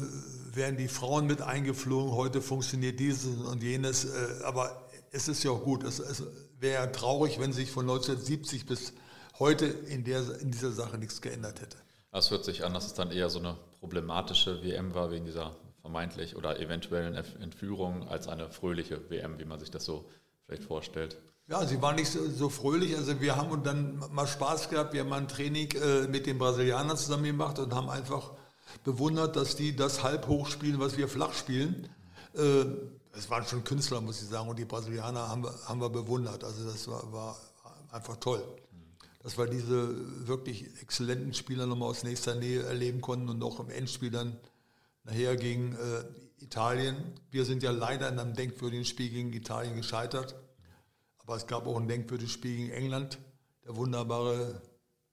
werden 0.54 0.76
die 0.76 0.88
Frauen 0.88 1.26
mit 1.26 1.42
eingeflogen, 1.42 2.12
heute 2.12 2.42
funktioniert 2.42 2.98
dieses 2.98 3.36
und 3.36 3.62
jenes, 3.62 4.04
äh, 4.04 4.42
aber 4.44 4.87
es 5.12 5.28
ist 5.28 5.42
ja 5.44 5.50
auch 5.50 5.62
gut. 5.62 5.84
Es, 5.84 5.98
es 5.98 6.22
wäre 6.58 6.90
traurig, 6.92 7.38
wenn 7.40 7.52
sich 7.52 7.70
von 7.70 7.84
1970 7.84 8.66
bis 8.66 8.92
heute 9.38 9.66
in, 9.66 10.04
der, 10.04 10.40
in 10.40 10.50
dieser 10.50 10.72
Sache 10.72 10.98
nichts 10.98 11.20
geändert 11.20 11.60
hätte. 11.60 11.76
Es 12.12 12.30
hört 12.30 12.44
sich 12.44 12.64
an, 12.64 12.74
dass 12.74 12.86
es 12.86 12.94
dann 12.94 13.10
eher 13.10 13.30
so 13.30 13.38
eine 13.38 13.56
problematische 13.80 14.62
WM 14.62 14.94
war 14.94 15.10
wegen 15.10 15.24
dieser 15.24 15.56
vermeintlich 15.80 16.36
oder 16.36 16.58
eventuellen 16.58 17.14
Entführung 17.14 18.08
als 18.08 18.28
eine 18.28 18.50
fröhliche 18.50 19.08
WM, 19.10 19.38
wie 19.38 19.44
man 19.44 19.58
sich 19.58 19.70
das 19.70 19.84
so 19.84 20.08
vielleicht 20.46 20.64
vorstellt. 20.64 21.16
Ja, 21.48 21.64
sie 21.66 21.80
war 21.80 21.94
nicht 21.94 22.10
so, 22.10 22.28
so, 22.28 22.50
fröhlich. 22.50 22.94
Also 22.96 23.20
wir 23.20 23.36
haben 23.36 23.62
dann 23.62 24.02
mal 24.12 24.26
Spaß 24.26 24.68
gehabt. 24.68 24.92
Wir 24.92 25.00
haben 25.00 25.08
mal 25.08 25.20
ein 25.20 25.28
Training 25.28 25.70
äh, 25.72 26.06
mit 26.06 26.26
den 26.26 26.38
Brasilianern 26.38 26.96
zusammen 26.96 27.24
gemacht 27.24 27.58
und 27.58 27.74
haben 27.74 27.88
einfach 27.88 28.32
bewundert, 28.84 29.36
dass 29.36 29.56
die 29.56 29.74
das 29.74 30.02
halb 30.02 30.26
hoch 30.26 30.48
spielen, 30.48 30.78
was 30.78 30.98
wir 30.98 31.08
flach 31.08 31.32
spielen. 31.32 31.88
Äh, 32.34 32.64
es 33.12 33.30
waren 33.30 33.44
schon 33.44 33.64
Künstler, 33.64 34.00
muss 34.00 34.22
ich 34.22 34.28
sagen, 34.28 34.48
und 34.48 34.58
die 34.58 34.64
Brasilianer 34.64 35.28
haben 35.28 35.42
wir, 35.44 35.54
haben 35.66 35.80
wir 35.80 35.90
bewundert. 35.90 36.44
Also 36.44 36.64
das 36.64 36.86
war, 36.88 37.12
war 37.12 37.36
einfach 37.90 38.16
toll. 38.16 38.42
Dass 39.22 39.36
wir 39.36 39.46
diese 39.46 40.26
wirklich 40.26 40.80
exzellenten 40.80 41.34
Spieler 41.34 41.66
nochmal 41.66 41.88
aus 41.88 42.04
nächster 42.04 42.34
Nähe 42.34 42.62
erleben 42.62 43.00
konnten 43.00 43.28
und 43.28 43.42
auch 43.42 43.60
im 43.60 43.70
Endspiel 43.70 44.10
dann 44.10 44.38
nachher 45.04 45.36
gegen 45.36 45.74
äh, 45.74 46.04
Italien. 46.44 47.14
Wir 47.30 47.44
sind 47.44 47.62
ja 47.62 47.70
leider 47.70 48.08
in 48.08 48.18
einem 48.18 48.34
denkwürdigen 48.34 48.84
Spiel 48.84 49.10
gegen 49.10 49.32
Italien 49.32 49.76
gescheitert. 49.76 50.36
Aber 51.18 51.36
es 51.36 51.46
gab 51.46 51.66
auch 51.66 51.76
ein 51.76 51.88
denkwürdiges 51.88 52.32
Spiel 52.32 52.56
gegen 52.56 52.70
England. 52.70 53.18
Der 53.64 53.76
wunderbare 53.76 54.62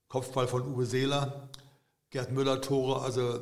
Kopfball 0.07 0.47
von 0.47 0.61
Uwe 0.73 0.85
Seeler, 0.85 1.49
Gerd 2.09 2.31
Müller 2.31 2.61
Tore. 2.61 3.01
Also 3.01 3.41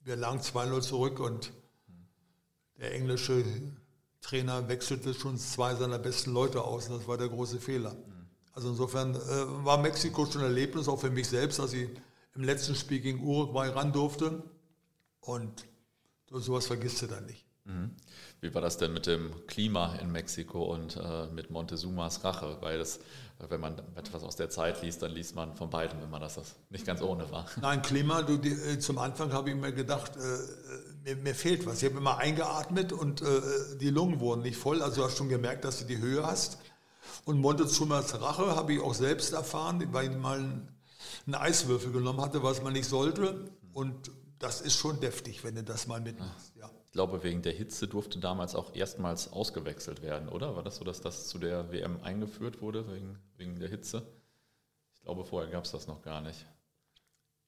wir 0.00 0.16
lagen 0.16 0.40
2-0 0.40 0.80
zurück 0.80 1.20
und 1.20 1.52
der 2.78 2.94
englische 2.94 3.44
Trainer 4.20 4.68
wechselte 4.68 5.14
schon 5.14 5.36
zwei 5.38 5.74
seiner 5.74 5.98
besten 5.98 6.32
Leute 6.32 6.62
aus. 6.62 6.88
Und 6.88 6.98
das 6.98 7.08
war 7.08 7.18
der 7.18 7.28
große 7.28 7.60
Fehler. 7.60 7.96
Also 8.52 8.70
insofern 8.70 9.14
äh, 9.14 9.64
war 9.64 9.78
Mexiko 9.78 10.26
schon 10.26 10.42
ein 10.42 10.48
Erlebnis, 10.48 10.88
auch 10.88 11.00
für 11.00 11.10
mich 11.10 11.28
selbst, 11.28 11.58
dass 11.58 11.72
ich 11.72 11.88
im 12.34 12.44
letzten 12.44 12.74
Spiel 12.74 13.00
gegen 13.00 13.20
Uruguay 13.20 13.68
ran 13.68 13.92
durfte. 13.92 14.42
Und 15.20 15.64
sowas 16.30 16.66
vergisst 16.66 17.02
du 17.02 17.06
dann 17.06 17.26
nicht. 17.26 17.44
Mhm. 17.64 17.90
Wie 18.40 18.52
war 18.54 18.60
das 18.60 18.76
denn 18.76 18.92
mit 18.92 19.06
dem 19.06 19.46
Klima 19.46 19.94
in 19.96 20.10
Mexiko 20.10 20.64
und 20.64 20.96
äh, 20.96 21.26
mit 21.28 21.50
Montezumas 21.50 22.24
Rache? 22.24 22.58
Weil 22.60 22.78
das, 22.78 23.00
wenn 23.50 23.60
man 23.60 23.80
etwas 23.96 24.22
aus 24.22 24.36
der 24.36 24.50
Zeit 24.50 24.82
liest, 24.82 25.02
dann 25.02 25.12
liest 25.12 25.34
man 25.34 25.54
von 25.56 25.70
beidem 25.70 26.02
immer, 26.02 26.18
dass 26.18 26.34
das 26.36 26.54
nicht 26.70 26.86
ganz 26.86 27.02
ohne 27.02 27.30
war. 27.30 27.46
Nein, 27.60 27.82
Klima, 27.82 28.22
du, 28.22 28.36
die, 28.36 28.50
äh, 28.50 28.78
zum 28.78 28.98
Anfang 28.98 29.32
habe 29.32 29.50
ich 29.50 29.56
mir 29.56 29.72
gedacht, 29.72 30.12
äh, 30.16 30.20
mir, 31.04 31.16
mir, 31.16 31.34
fehlt 31.34 31.66
was. 31.66 31.82
Ich 31.82 31.88
habe 31.88 31.98
immer 31.98 32.18
eingeatmet 32.18 32.92
und 32.92 33.22
äh, 33.22 33.26
die 33.80 33.90
Lungen 33.90 34.20
wurden 34.20 34.42
nicht 34.42 34.56
voll. 34.56 34.82
Also 34.82 35.00
du 35.00 35.06
hast 35.06 35.16
schon 35.16 35.28
gemerkt, 35.28 35.64
dass 35.64 35.78
du 35.78 35.84
die 35.84 35.98
Höhe 35.98 36.24
hast. 36.24 36.58
Und 37.24 37.40
Montezumas 37.40 38.20
Rache 38.20 38.56
habe 38.56 38.74
ich 38.74 38.80
auch 38.80 38.94
selbst 38.94 39.32
erfahren, 39.32 39.86
weil 39.92 40.10
ich 40.10 40.16
mal 40.16 40.38
einen 40.38 41.34
Eiswürfel 41.34 41.92
genommen 41.92 42.20
hatte, 42.20 42.42
was 42.42 42.62
man 42.62 42.72
nicht 42.72 42.88
sollte. 42.88 43.50
Und 43.72 44.10
das 44.38 44.60
ist 44.60 44.76
schon 44.76 45.00
deftig, 45.00 45.44
wenn 45.44 45.54
du 45.54 45.62
das 45.62 45.86
mal 45.86 46.00
mitmachst. 46.00 46.52
Ja. 46.58 46.70
Ich 46.92 46.94
glaube, 46.94 47.22
wegen 47.22 47.40
der 47.40 47.54
Hitze 47.54 47.88
durfte 47.88 48.18
damals 48.18 48.54
auch 48.54 48.74
erstmals 48.74 49.32
ausgewechselt 49.32 50.02
werden, 50.02 50.28
oder? 50.28 50.56
War 50.56 50.62
das 50.62 50.76
so, 50.76 50.84
dass 50.84 51.00
das 51.00 51.26
zu 51.26 51.38
der 51.38 51.72
WM 51.72 51.98
eingeführt 52.02 52.60
wurde, 52.60 52.86
wegen, 52.92 53.18
wegen 53.38 53.58
der 53.58 53.70
Hitze? 53.70 54.02
Ich 54.92 55.00
glaube, 55.00 55.24
vorher 55.24 55.50
gab 55.50 55.64
es 55.64 55.70
das 55.70 55.86
noch 55.86 56.02
gar 56.02 56.20
nicht. 56.20 56.44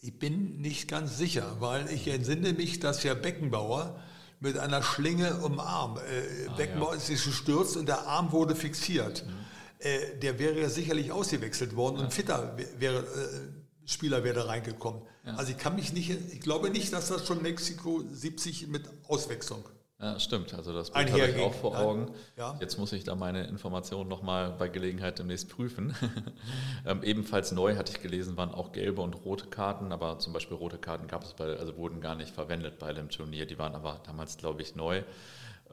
Ich 0.01 0.19
bin 0.19 0.63
nicht 0.63 0.89
ganz 0.89 1.19
sicher, 1.19 1.57
weil 1.61 1.91
ich 1.91 2.09
entsinne 2.09 2.55
mich, 2.55 2.81
dass 2.81 3.03
ja 3.03 3.13
Beckenbauer 3.13 4.01
mit 4.41 4.57
einer 4.57 4.83
Schlinge 4.83 5.37
um 5.43 5.61
Arm, 5.61 5.99
äh, 5.99 6.49
ah, 6.49 6.55
Beckenbauer 6.55 6.93
ja. 6.93 6.97
ist 6.97 7.09
sich 7.09 7.23
gestürzt 7.23 7.77
und 7.77 7.85
der 7.87 8.07
Arm 8.07 8.33
wurde 8.33 8.57
fixiert. 8.57 9.27
Mhm. 9.27 9.33
Äh, 9.79 10.19
der 10.21 10.39
wäre 10.39 10.59
ja 10.59 10.71
sicherlich 10.71 11.13
ausgewechselt 11.13 11.77
worden 11.77 11.99
ja. 11.99 12.05
und 12.05 12.15
fitter 12.15 12.57
wäre, 12.79 13.01
äh, 13.01 13.64
Spieler 13.87 14.25
wäre 14.25 14.49
reingekommen. 14.49 15.03
Ja. 15.25 15.35
Also 15.35 15.53
ich 15.53 15.59
kann 15.59 15.77
mich 15.77 15.93
nicht, 15.93 16.11
ich 16.11 16.41
glaube 16.41 16.71
nicht, 16.71 16.93
dass 16.93 17.09
das 17.09 17.27
schon 17.27 17.43
Mexiko 17.43 18.03
70 18.11 18.69
mit 18.69 18.89
Auswechslung. 19.09 19.65
Ja, 20.01 20.19
stimmt. 20.19 20.53
Also 20.53 20.73
das 20.73 20.91
Bild 20.91 21.11
habe 21.13 21.27
ich 21.27 21.41
auch 21.41 21.55
vor 21.55 21.79
Augen. 21.79 22.11
Ja. 22.37 22.59
Jetzt 22.61 22.79
muss 22.79 22.93
ich 22.93 23.05
da 23.05 23.15
meine 23.15 23.47
Informationen 23.47 24.09
nochmal 24.09 24.51
bei 24.51 24.69
Gelegenheit 24.69 25.19
demnächst 25.19 25.49
prüfen. 25.49 25.95
ähm, 26.87 27.03
ebenfalls 27.03 27.53
neu 27.53 27.77
hatte 27.77 27.93
ich 27.93 28.03
gelesen, 28.03 28.37
waren 28.37 28.51
auch 28.51 28.73
gelbe 28.73 29.03
und 29.03 29.15
rote 29.25 29.47
Karten, 29.47 29.93
aber 29.93 30.19
zum 30.19 30.33
Beispiel 30.33 30.57
rote 30.57 30.79
Karten 30.79 31.07
gab 31.07 31.23
es 31.23 31.33
bei, 31.33 31.57
also 31.57 31.77
wurden 31.77 32.01
gar 32.01 32.17
nicht 32.17 32.35
verwendet 32.35 32.79
bei 32.79 32.93
dem 32.93 33.09
Turnier. 33.09 33.47
Die 33.47 33.59
waren 33.59 33.75
aber 33.75 34.01
damals, 34.05 34.37
glaube 34.37 34.63
ich, 34.63 34.75
neu. 34.75 35.03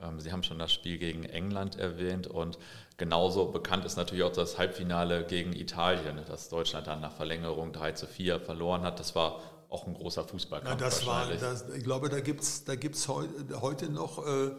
Ähm, 0.01 0.20
Sie 0.20 0.32
haben 0.32 0.44
schon 0.44 0.60
das 0.60 0.72
Spiel 0.72 0.98
gegen 0.98 1.24
England 1.24 1.77
erwähnt 1.77 2.27
und 2.27 2.58
genauso 2.98 3.48
bekannt 3.48 3.86
ist 3.86 3.95
natürlich 3.95 4.24
auch 4.24 4.31
das 4.31 4.57
Halbfinale 4.57 5.25
gegen 5.25 5.53
Italien, 5.53 6.19
dass 6.27 6.50
Deutschland 6.50 6.88
dann 6.88 7.01
nach 7.01 7.13
Verlängerung 7.13 7.74
3 7.74 7.93
zu 7.93 8.07
4 8.07 8.39
verloren 8.39 8.83
hat. 8.83 9.00
Das 9.00 9.15
war 9.15 9.41
auch 9.69 9.88
ein 9.88 9.93
großer 9.93 10.25
Fußballkampf. 10.25 10.79
Ja, 10.79 10.88
das 10.88 11.05
war, 11.05 11.27
das, 11.27 11.65
ich 11.69 11.83
glaube, 11.83 12.10
da 12.10 12.19
gibt 12.19 12.41
es 12.41 12.65
da 12.65 12.75
gibt's 12.75 13.07
heu, 13.07 13.25
heute 13.62 13.89
noch 13.89 14.25
äh, 14.25 14.51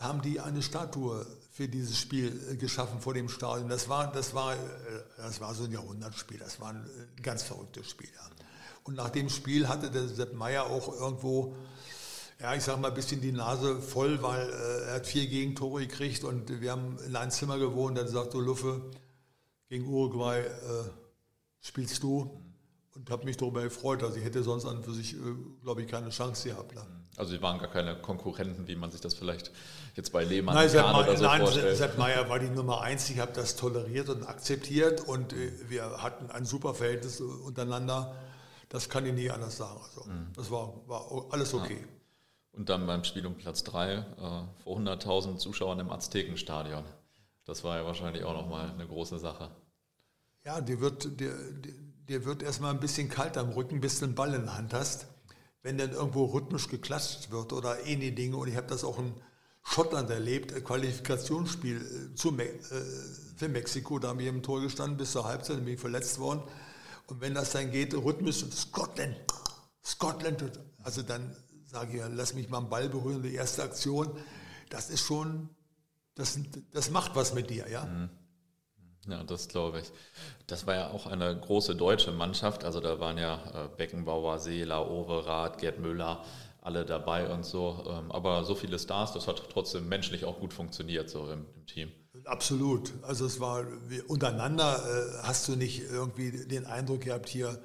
haben 0.00 0.22
die 0.22 0.40
eine 0.40 0.62
Statue 0.62 1.26
für 1.50 1.68
dieses 1.68 1.98
Spiel 1.98 2.40
äh, 2.50 2.56
geschaffen 2.56 3.00
vor 3.00 3.14
dem 3.14 3.28
Stadion. 3.28 3.68
Das 3.68 3.88
war, 3.88 4.12
das 4.12 4.34
war, 4.34 4.54
äh, 4.54 4.58
das 5.16 5.40
war 5.40 5.54
so 5.54 5.64
ein 5.64 5.72
Jahrhundertspiel, 5.72 6.38
das 6.38 6.60
war 6.60 6.70
ein 6.70 6.88
ganz 7.22 7.42
verrücktes 7.42 7.88
Spiel. 7.88 8.10
Ja. 8.14 8.30
Und 8.84 8.94
nach 8.94 9.10
dem 9.10 9.28
Spiel 9.28 9.68
hatte 9.68 9.90
der 9.90 10.08
Sepp 10.08 10.34
Meier 10.34 10.66
auch 10.66 10.88
irgendwo, 10.88 11.54
ja, 12.40 12.54
ich 12.54 12.62
sag 12.62 12.80
mal, 12.80 12.88
ein 12.88 12.94
bisschen 12.94 13.20
die 13.20 13.32
Nase 13.32 13.80
voll, 13.80 14.22
weil 14.22 14.48
äh, 14.48 14.88
er 14.88 14.94
hat 14.94 15.06
vier 15.06 15.26
Gegentore 15.26 15.80
gekriegt 15.80 16.22
und 16.24 16.60
wir 16.60 16.70
haben 16.70 16.96
in 17.06 17.16
einem 17.16 17.30
Zimmer 17.30 17.58
gewohnt. 17.58 17.98
Dann 17.98 18.06
sagt 18.06 18.32
so 18.32 18.40
Luffe, 18.40 18.80
gegen 19.68 19.86
Uruguay 19.86 20.40
äh, 20.40 20.90
spielst 21.60 22.02
du 22.02 22.40
und 22.94 23.10
habe 23.10 23.24
mich 23.24 23.36
darüber 23.36 23.62
gefreut. 23.62 24.02
Also 24.02 24.16
ich 24.16 24.24
hätte 24.24 24.42
sonst 24.42 24.66
an 24.66 24.82
für 24.82 24.92
sich, 24.92 25.14
äh, 25.14 25.18
glaube 25.62 25.82
ich, 25.82 25.88
keine 25.88 26.10
Chance 26.10 26.48
gehabt. 26.48 26.74
Ne? 26.74 26.82
Also 27.16 27.32
sie 27.32 27.42
waren 27.42 27.58
gar 27.58 27.70
keine 27.70 27.96
Konkurrenten, 28.00 28.68
wie 28.68 28.76
man 28.76 28.92
sich 28.92 29.00
das 29.00 29.14
vielleicht 29.14 29.50
jetzt 29.96 30.12
bei 30.12 30.22
Lehmann 30.22 30.54
nein, 30.54 30.68
Sepp 30.68 30.84
oder 30.84 31.16
so 31.16 31.24
nein, 31.24 31.40
vorstellt. 31.40 31.76
Sepp 31.76 31.98
Meier 31.98 32.28
war 32.28 32.38
die 32.38 32.50
Nummer 32.50 32.82
eins. 32.82 33.10
Ich 33.10 33.18
habe 33.18 33.32
das 33.32 33.56
toleriert 33.56 34.08
und 34.08 34.22
akzeptiert 34.22 35.00
und 35.00 35.32
äh, 35.32 35.50
wir 35.68 36.02
hatten 36.02 36.30
ein 36.30 36.44
super 36.44 36.72
Verhältnis 36.74 37.20
untereinander. 37.20 38.14
Das 38.68 38.88
kann 38.88 39.04
ich 39.06 39.12
nie 39.12 39.28
anders 39.28 39.56
sagen. 39.56 39.80
Also, 39.82 40.08
mhm. 40.08 40.28
Das 40.36 40.50
war, 40.52 40.74
war 40.86 41.26
alles 41.30 41.52
okay. 41.52 41.78
Ja. 41.80 41.97
Und 42.58 42.68
dann 42.68 42.88
beim 42.88 43.04
Spiel 43.04 43.24
um 43.24 43.36
Platz 43.36 43.62
3 43.62 43.92
äh, 43.92 44.02
vor 44.64 44.78
100.000 44.78 45.36
Zuschauern 45.36 45.78
im 45.78 45.92
Aztekenstadion. 45.92 46.82
Das 47.44 47.62
war 47.62 47.78
ja 47.78 47.84
wahrscheinlich 47.84 48.24
auch 48.24 48.34
nochmal 48.34 48.72
eine 48.72 48.84
große 48.84 49.20
Sache. 49.20 49.48
Ja, 50.44 50.60
dir 50.60 50.80
wird, 50.80 51.20
dir, 51.20 51.34
dir 52.08 52.24
wird 52.24 52.42
erstmal 52.42 52.74
ein 52.74 52.80
bisschen 52.80 53.08
kalt 53.08 53.38
am 53.38 53.50
Rücken, 53.50 53.80
bis 53.80 54.00
du 54.00 54.06
einen 54.06 54.16
Ball 54.16 54.34
in 54.34 54.42
der 54.42 54.56
Hand 54.56 54.74
hast. 54.74 55.06
Wenn 55.62 55.78
dann 55.78 55.92
irgendwo 55.92 56.24
rhythmisch 56.24 56.66
geklatscht 56.66 57.30
wird 57.30 57.52
oder 57.52 57.86
ähnliche 57.86 58.12
Dinge. 58.12 58.36
Und 58.36 58.48
ich 58.48 58.56
habe 58.56 58.66
das 58.66 58.82
auch 58.82 58.98
in 58.98 59.14
Schottland 59.62 60.10
erlebt, 60.10 60.52
Qualifikationsspiel 60.64 61.76
äh, 61.76 62.14
zu 62.16 62.32
Me 62.32 62.42
äh, 62.42 62.58
für 63.36 63.48
Mexiko. 63.48 64.00
Da 64.00 64.08
haben 64.08 64.18
wir 64.18 64.30
im 64.30 64.42
Tor 64.42 64.62
gestanden 64.62 64.96
bis 64.96 65.12
zur 65.12 65.26
Halbzeit, 65.26 65.58
dann 65.58 65.64
bin 65.64 65.74
ich 65.74 65.80
verletzt 65.80 66.18
worden. 66.18 66.42
Und 67.06 67.20
wenn 67.20 67.34
das 67.34 67.52
dann 67.52 67.70
geht, 67.70 67.94
rhythmisch, 67.94 68.44
Scotland, 68.50 69.16
Scotland, 69.84 70.58
also 70.82 71.02
dann 71.02 71.36
sage 71.68 71.98
ich, 71.98 72.02
lass 72.14 72.34
mich 72.34 72.48
mal 72.48 72.58
einen 72.58 72.68
Ball 72.68 72.88
berühren, 72.88 73.22
die 73.22 73.34
erste 73.34 73.62
Aktion, 73.62 74.10
das 74.70 74.90
ist 74.90 75.00
schon 75.00 75.48
das, 76.18 76.36
das 76.72 76.90
macht 76.90 77.14
was 77.14 77.32
mit 77.32 77.48
dir, 77.48 77.70
ja. 77.70 77.84
Mhm. 77.84 78.10
Ja, 79.06 79.22
das 79.22 79.48
glaube 79.48 79.80
ich. 79.80 79.90
Das 80.48 80.66
war 80.66 80.74
ja 80.74 80.90
auch 80.90 81.06
eine 81.06 81.34
große 81.38 81.76
deutsche 81.76 82.12
Mannschaft. 82.12 82.64
Also 82.64 82.80
da 82.80 83.00
waren 83.00 83.16
ja 83.16 83.40
äh, 83.54 83.68
Beckenbauer, 83.76 84.38
Seeler, 84.38 84.90
Overath, 84.90 85.58
Gerd 85.58 85.78
Müller, 85.78 86.24
alle 86.60 86.84
dabei 86.84 87.32
und 87.32 87.44
so. 87.44 87.84
Ähm, 87.88 88.10
aber 88.10 88.44
so 88.44 88.54
viele 88.54 88.78
Stars, 88.78 89.12
das 89.12 89.28
hat 89.28 89.40
trotzdem 89.50 89.88
menschlich 89.88 90.24
auch 90.24 90.40
gut 90.40 90.52
funktioniert 90.52 91.08
so 91.08 91.30
im, 91.30 91.46
im 91.54 91.66
Team. 91.66 91.92
Absolut. 92.24 92.92
Also 93.02 93.24
es 93.24 93.38
war 93.40 93.64
untereinander 94.08 94.76
äh, 94.76 95.22
hast 95.22 95.48
du 95.48 95.56
nicht 95.56 95.84
irgendwie 95.88 96.46
den 96.46 96.66
Eindruck 96.66 97.02
gehabt 97.02 97.28
hier, 97.28 97.62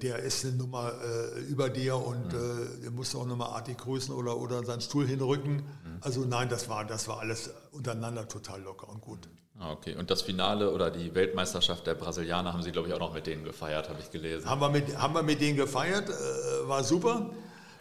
der 0.00 0.20
ist 0.20 0.44
eine 0.44 0.54
Nummer 0.54 0.92
äh, 1.02 1.40
über 1.40 1.68
dir 1.68 1.96
und 1.96 2.32
mhm. 2.32 2.78
äh, 2.78 2.82
der 2.82 2.90
musste 2.90 3.18
auch 3.18 3.26
nochmal 3.26 3.50
artig 3.50 3.78
grüßen 3.78 4.14
oder, 4.14 4.38
oder 4.38 4.64
seinen 4.64 4.80
Stuhl 4.80 5.06
hinrücken. 5.06 5.56
Mhm. 5.56 5.98
Also 6.00 6.24
nein, 6.24 6.48
das 6.48 6.68
war, 6.68 6.84
das 6.84 7.08
war 7.08 7.20
alles 7.20 7.50
untereinander 7.72 8.26
total 8.26 8.62
locker 8.62 8.88
und 8.88 9.00
gut. 9.00 9.28
Ah, 9.58 9.72
okay, 9.72 9.94
und 9.94 10.10
das 10.10 10.22
Finale 10.22 10.70
oder 10.72 10.90
die 10.90 11.14
Weltmeisterschaft 11.14 11.86
der 11.86 11.94
Brasilianer 11.94 12.52
haben 12.52 12.62
Sie, 12.62 12.72
glaube 12.72 12.88
ich, 12.88 12.94
auch 12.94 13.00
noch 13.00 13.14
mit 13.14 13.26
denen 13.26 13.44
gefeiert, 13.44 13.88
habe 13.88 14.00
ich 14.00 14.10
gelesen. 14.10 14.48
Haben 14.48 14.60
wir 14.60 14.68
mit, 14.68 14.98
haben 14.98 15.14
wir 15.14 15.22
mit 15.22 15.40
denen 15.40 15.56
gefeiert, 15.56 16.10
äh, 16.10 16.68
war 16.68 16.84
super. 16.84 17.30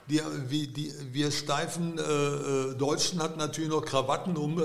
Die, 0.10 0.22
wie, 0.48 0.68
die, 0.68 0.94
wir 1.12 1.32
steifen 1.32 1.98
äh, 1.98 2.02
äh, 2.02 2.76
Deutschen 2.76 3.22
hatten 3.22 3.40
natürlich 3.40 3.70
noch 3.70 3.84
Krawatten 3.84 4.38
um 4.38 4.62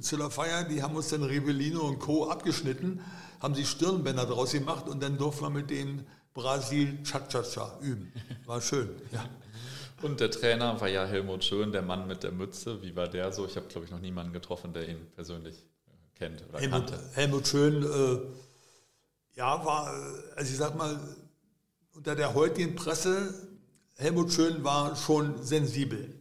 zu 0.00 0.16
der 0.16 0.30
Feier, 0.30 0.64
die 0.64 0.82
haben 0.82 0.96
uns 0.96 1.08
dann 1.08 1.22
Rivellino 1.22 1.80
und 1.80 1.98
Co. 1.98 2.28
abgeschnitten, 2.30 3.00
haben 3.40 3.54
sie 3.54 3.66
Stirnbänder 3.66 4.26
draus 4.26 4.52
gemacht 4.52 4.88
und 4.88 5.02
dann 5.02 5.18
durften 5.18 5.44
wir 5.44 5.50
mit 5.50 5.70
denen 5.70 6.06
Brasil 6.34 7.02
Cha-Cha-Cha 7.02 7.78
üben. 7.80 8.12
War 8.46 8.60
schön, 8.60 8.90
ja. 9.12 9.24
Und 10.02 10.20
der 10.20 10.30
Trainer 10.30 10.80
war 10.80 10.88
ja 10.88 11.04
Helmut 11.04 11.44
Schön, 11.44 11.72
der 11.72 11.82
Mann 11.82 12.06
mit 12.06 12.22
der 12.22 12.32
Mütze. 12.32 12.80
Wie 12.82 12.96
war 12.96 13.08
der 13.08 13.32
so? 13.32 13.44
Ich 13.46 13.56
habe, 13.56 13.66
glaube 13.66 13.84
ich, 13.84 13.90
noch 13.90 14.00
niemanden 14.00 14.32
getroffen, 14.32 14.72
der 14.72 14.88
ihn 14.88 15.06
persönlich 15.14 15.56
äh, 15.56 16.18
kennt 16.18 16.42
oder 16.48 16.58
Helmut, 16.58 16.86
kannte. 16.86 17.10
Helmut 17.12 17.46
Schön, 17.46 17.82
äh, 17.82 18.20
ja, 19.36 19.64
war, 19.64 19.92
äh, 19.92 20.36
also 20.36 20.50
ich 20.50 20.56
sag 20.56 20.76
mal, 20.76 20.98
unter 21.92 22.14
der 22.14 22.32
heutigen 22.34 22.76
Presse, 22.76 23.34
Helmut 23.96 24.32
Schön 24.32 24.64
war 24.64 24.96
schon 24.96 25.42
sensibel. 25.42 26.18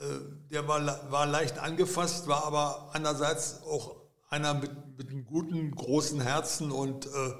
Äh, 0.00 0.04
der 0.50 0.66
war, 0.66 1.12
war 1.12 1.26
leicht 1.26 1.58
angefasst, 1.58 2.26
war 2.26 2.44
aber 2.44 2.90
andererseits 2.92 3.62
auch 3.62 4.00
einer 4.30 4.54
mit, 4.54 4.72
mit 4.98 5.10
einem 5.10 5.24
guten, 5.24 5.70
großen 5.70 6.20
Herzen 6.20 6.72
und 6.72 7.06
äh, 7.06 7.34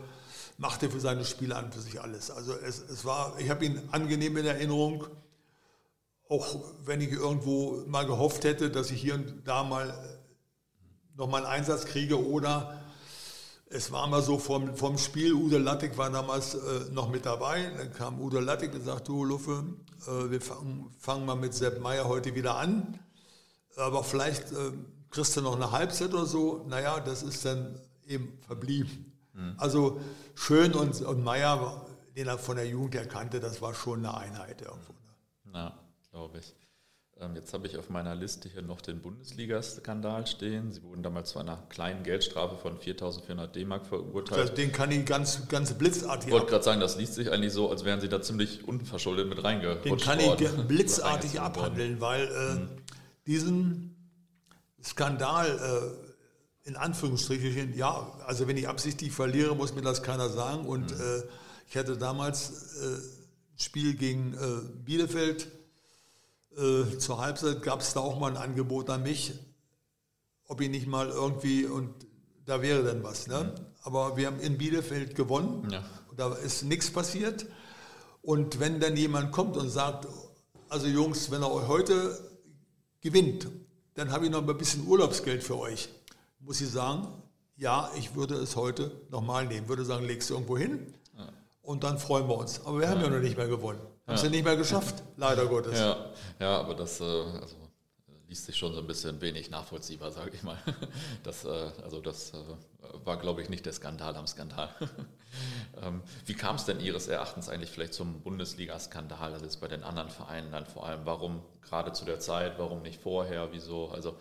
machte 0.61 0.91
für 0.91 1.01
seine 1.01 1.25
Spiele 1.25 1.57
an 1.57 1.73
für 1.73 1.81
sich 1.81 2.03
alles. 2.03 2.31
Also 2.31 2.53
es, 2.53 2.81
es 2.81 3.07
war, 3.07 3.35
ich 3.39 3.49
habe 3.49 3.65
ihn 3.65 3.81
angenehm 3.93 4.37
in 4.37 4.45
Erinnerung, 4.45 5.07
auch 6.29 6.61
wenn 6.85 7.01
ich 7.01 7.11
irgendwo 7.11 7.83
mal 7.87 8.07
gehofft 8.07 8.45
hätte, 8.45 8.71
dass 8.71 8.91
ich 8.91 9.01
hier 9.01 9.15
und 9.15 9.43
da 9.47 9.65
mal 9.65 10.21
noch 11.17 11.29
mal 11.29 11.39
einen 11.39 11.47
Einsatz 11.47 11.87
kriege 11.87 12.23
oder 12.25 12.79
es 13.71 13.91
war 13.91 14.07
mal 14.07 14.23
so 14.23 14.39
vom, 14.39 14.77
vom 14.77 14.99
Spiel, 14.99 15.33
Udo 15.33 15.57
Lattek 15.57 15.97
war 15.97 16.11
damals 16.11 16.55
äh, 16.55 16.59
noch 16.93 17.09
mit 17.09 17.25
dabei, 17.25 17.71
dann 17.79 17.93
kam 17.95 18.21
Udo 18.21 18.39
Lattek 18.39 18.75
und 18.75 18.85
sagte, 18.85 19.05
du 19.05 19.25
Luffe, 19.25 19.65
äh, 20.07 20.31
wir 20.31 20.43
fangen, 20.43 20.95
fangen 20.99 21.25
mal 21.25 21.37
mit 21.37 21.55
Sepp 21.55 21.81
Meier 21.81 22.07
heute 22.07 22.35
wieder 22.35 22.57
an, 22.57 22.99
aber 23.77 24.05
vielleicht 24.05 24.53
äh, 24.53 24.73
kriegst 25.11 25.37
du 25.37 25.41
noch 25.41 25.57
eine 25.57 25.73
Halbzeit 25.73 26.13
oder 26.13 26.27
so, 26.27 26.67
naja, 26.69 27.01
das 27.01 27.23
ist 27.23 27.47
dann 27.47 27.81
eben 28.07 28.39
verblieben. 28.47 29.10
Mhm. 29.33 29.55
Also 29.59 30.01
Schön 30.35 30.73
und, 30.73 31.03
und 31.03 31.23
Meier, 31.23 31.87
den 32.17 32.27
er 32.27 32.39
von 32.39 32.57
der 32.57 32.67
Jugend 32.67 32.95
erkannte, 32.95 33.41
das 33.41 33.61
war 33.61 33.75
schon 33.75 33.99
eine 33.99 34.17
Einheit 34.17 34.63
irgendwo. 34.63 34.95
Ne? 35.45 35.53
Ja, 35.53 35.79
glaube 36.11 36.39
ich. 36.39 36.55
Ähm, 37.21 37.37
jetzt 37.37 37.53
habe 37.53 37.67
ich 37.67 37.77
auf 37.77 37.91
meiner 37.91 38.15
Liste 38.15 38.49
hier 38.49 38.63
noch 38.63 38.81
den 38.81 39.03
Bundesliga-Skandal 39.03 40.27
stehen. 40.27 40.73
Sie 40.73 40.83
wurden 40.83 41.03
damals 41.03 41.33
zu 41.33 41.39
einer 41.39 41.59
kleinen 41.69 42.05
Geldstrafe 42.05 42.57
von 42.57 42.79
4.400 42.79 43.49
D-Mark 43.49 43.87
verurteilt. 43.87 44.57
Den 44.57 44.73
kann 44.73 44.91
ich 44.91 45.05
ganz, 45.05 45.47
ganz 45.49 45.75
blitzartig 45.75 46.29
Ich 46.29 46.33
wollte 46.33 46.47
gerade 46.47 46.65
sagen, 46.65 46.81
das 46.81 46.97
liest 46.97 47.15
sich 47.15 47.31
eigentlich 47.31 47.53
so, 47.53 47.71
als 47.71 47.85
wären 47.85 48.01
Sie 48.01 48.09
da 48.09 48.23
ziemlich 48.23 48.67
unverschuldet 48.67 49.29
mit 49.29 49.45
reingerutscht 49.45 49.85
Den 49.85 49.99
kann 49.99 50.21
worden. 50.21 50.43
ich 50.43 50.67
blitzartig 50.69 51.39
abhandeln, 51.39 52.01
weil 52.01 52.23
äh, 52.29 52.53
hm. 52.55 52.69
diesen 53.27 53.95
Skandal 54.83 55.47
äh, 55.47 56.10
in 56.65 56.77
Anführungsstrichen, 56.77 57.77
ja, 57.77 58.13
also 58.27 58.47
wenn 58.47 58.57
ich 58.57 58.69
absichtlich 58.69 59.13
verliere, 59.13 59.57
muss 59.57 59.75
mir 59.75 59.83
das 59.83 60.03
keiner 60.03 60.29
sagen. 60.29 60.67
Und 60.67 60.95
mhm. 60.95 61.01
äh, 61.01 61.23
ich 61.69 61.77
hatte 61.77 61.97
damals 61.97 62.77
äh, 62.81 62.97
ein 62.97 63.59
Spiel 63.59 63.95
gegen 63.95 64.35
äh, 64.35 64.69
Bielefeld. 64.85 65.49
Äh, 66.57 66.99
zur 66.99 67.19
Halbzeit 67.19 67.63
gab 67.63 67.81
es 67.81 67.95
da 67.95 68.01
auch 68.01 68.19
mal 68.19 68.31
ein 68.31 68.37
Angebot 68.37 68.91
an 68.91 69.03
mich, 69.03 69.33
ob 70.47 70.61
ich 70.61 70.69
nicht 70.69 70.87
mal 70.87 71.09
irgendwie, 71.09 71.65
und 71.65 71.95
da 72.45 72.61
wäre 72.61 72.83
dann 72.85 73.03
was. 73.03 73.27
Ne? 73.27 73.55
Mhm. 73.57 73.67
Aber 73.83 74.17
wir 74.17 74.27
haben 74.27 74.41
in 74.41 74.59
Bielefeld 74.59 75.15
gewonnen. 75.15 75.69
Ja. 75.71 75.85
Da 76.17 76.35
ist 76.35 76.65
nichts 76.65 76.91
passiert. 76.91 77.47
Und 78.21 78.61
wenn 78.61 78.81
dann 78.81 78.97
jemand 78.97 79.33
kommt 79.33 79.57
und 79.57 79.71
sagt, 79.71 80.07
also 80.69 80.87
Jungs, 80.87 81.31
wenn 81.31 81.43
er 81.43 81.69
heute 81.69 82.19
gewinnt, 83.01 83.49
dann 83.95 84.13
habe 84.13 84.27
ich 84.27 84.31
noch 84.31 84.47
ein 84.47 84.59
bisschen 84.59 84.87
Urlaubsgeld 84.87 85.43
für 85.43 85.59
euch 85.59 85.89
muss 86.41 86.61
ich 86.61 86.69
sagen, 86.69 87.07
ja, 87.57 87.91
ich 87.97 88.15
würde 88.15 88.35
es 88.37 88.57
heute 88.57 88.91
nochmal 89.11 89.47
nehmen. 89.47 89.69
Würde 89.69 89.85
sagen, 89.85 90.05
legst 90.07 90.31
du 90.31 90.35
irgendwo 90.35 90.57
hin 90.57 90.95
ja. 91.17 91.29
und 91.63 91.85
dann 91.85 91.99
freuen 91.99 92.27
wir 92.29 92.39
uns. 92.39 92.65
Aber 92.65 92.81
wir 92.81 92.89
haben 92.89 93.01
ja 93.01 93.09
noch 93.09 93.21
nicht 93.21 93.37
mehr 93.37 93.49
gewonnen. 93.49 93.81
Haben 94.07 94.15
es 94.15 94.23
ja. 94.23 94.29
ja 94.29 94.31
nicht 94.35 94.45
mehr 94.45 94.57
geschafft, 94.57 95.03
leider 95.17 95.47
Gottes. 95.47 95.79
Ja, 95.79 96.07
ja 96.41 96.59
aber 96.59 96.75
das 96.75 97.01
äh, 97.01 97.05
also, 97.05 97.57
liest 98.29 98.47
sich 98.47 98.57
schon 98.57 98.73
so 98.73 98.81
ein 98.81 98.87
bisschen 98.87 99.21
wenig 99.21 99.51
nachvollziehbar, 99.51 100.11
sage 100.11 100.31
ich 100.35 100.43
mal. 100.43 100.57
Das, 101.23 101.45
äh, 101.45 101.49
also 101.83 102.01
das 102.01 102.33
äh, 102.33 102.37
war, 103.05 103.19
glaube 103.19 103.43
ich, 103.43 103.51
nicht 103.51 103.67
der 103.67 103.73
Skandal 103.73 104.17
am 104.17 104.27
Skandal. 104.27 104.75
Ähm, 105.81 106.03
wie 106.27 106.35
kam 106.35 106.57
es 106.57 106.65
denn 106.65 106.81
Ihres 106.81 107.07
Erachtens 107.07 107.49
eigentlich 107.49 107.71
vielleicht 107.71 107.95
zum 107.95 108.21
Bundesliga-Skandal, 108.23 109.33
also 109.33 109.45
jetzt 109.45 109.61
bei 109.61 109.69
den 109.69 109.85
anderen 109.85 110.11
Vereinen 110.11 110.51
dann 110.51 110.67
vor 110.67 110.85
allem? 110.85 111.03
Warum 111.05 111.45
gerade 111.63 111.93
zu 111.93 112.05
der 112.05 112.19
Zeit, 112.19 112.59
warum 112.59 112.83
nicht 112.83 113.01
vorher, 113.01 113.53
wieso? 113.53 113.91
Also 113.91 114.17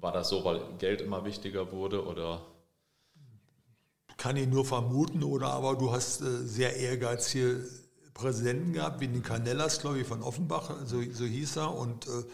war 0.00 0.12
das 0.12 0.28
so, 0.28 0.44
weil 0.44 0.60
Geld 0.78 1.00
immer 1.00 1.24
wichtiger 1.24 1.72
wurde 1.72 2.04
oder? 2.04 2.46
Kann 4.16 4.36
ich 4.36 4.48
nur 4.48 4.64
vermuten, 4.64 5.22
oder 5.22 5.48
aber 5.48 5.76
du 5.76 5.92
hast 5.92 6.20
äh, 6.20 6.46
sehr 6.46 6.76
ehrgeizige 6.76 7.66
Präsidenten 8.12 8.74
gehabt, 8.74 9.00
wie 9.00 9.08
den 9.08 9.22
Canellas, 9.22 9.80
glaube 9.80 10.00
ich, 10.00 10.06
von 10.06 10.22
Offenbach, 10.22 10.70
so, 10.84 11.02
so 11.12 11.24
hieß 11.24 11.56
er, 11.56 11.74
und 11.74 12.06
äh, 12.06 12.24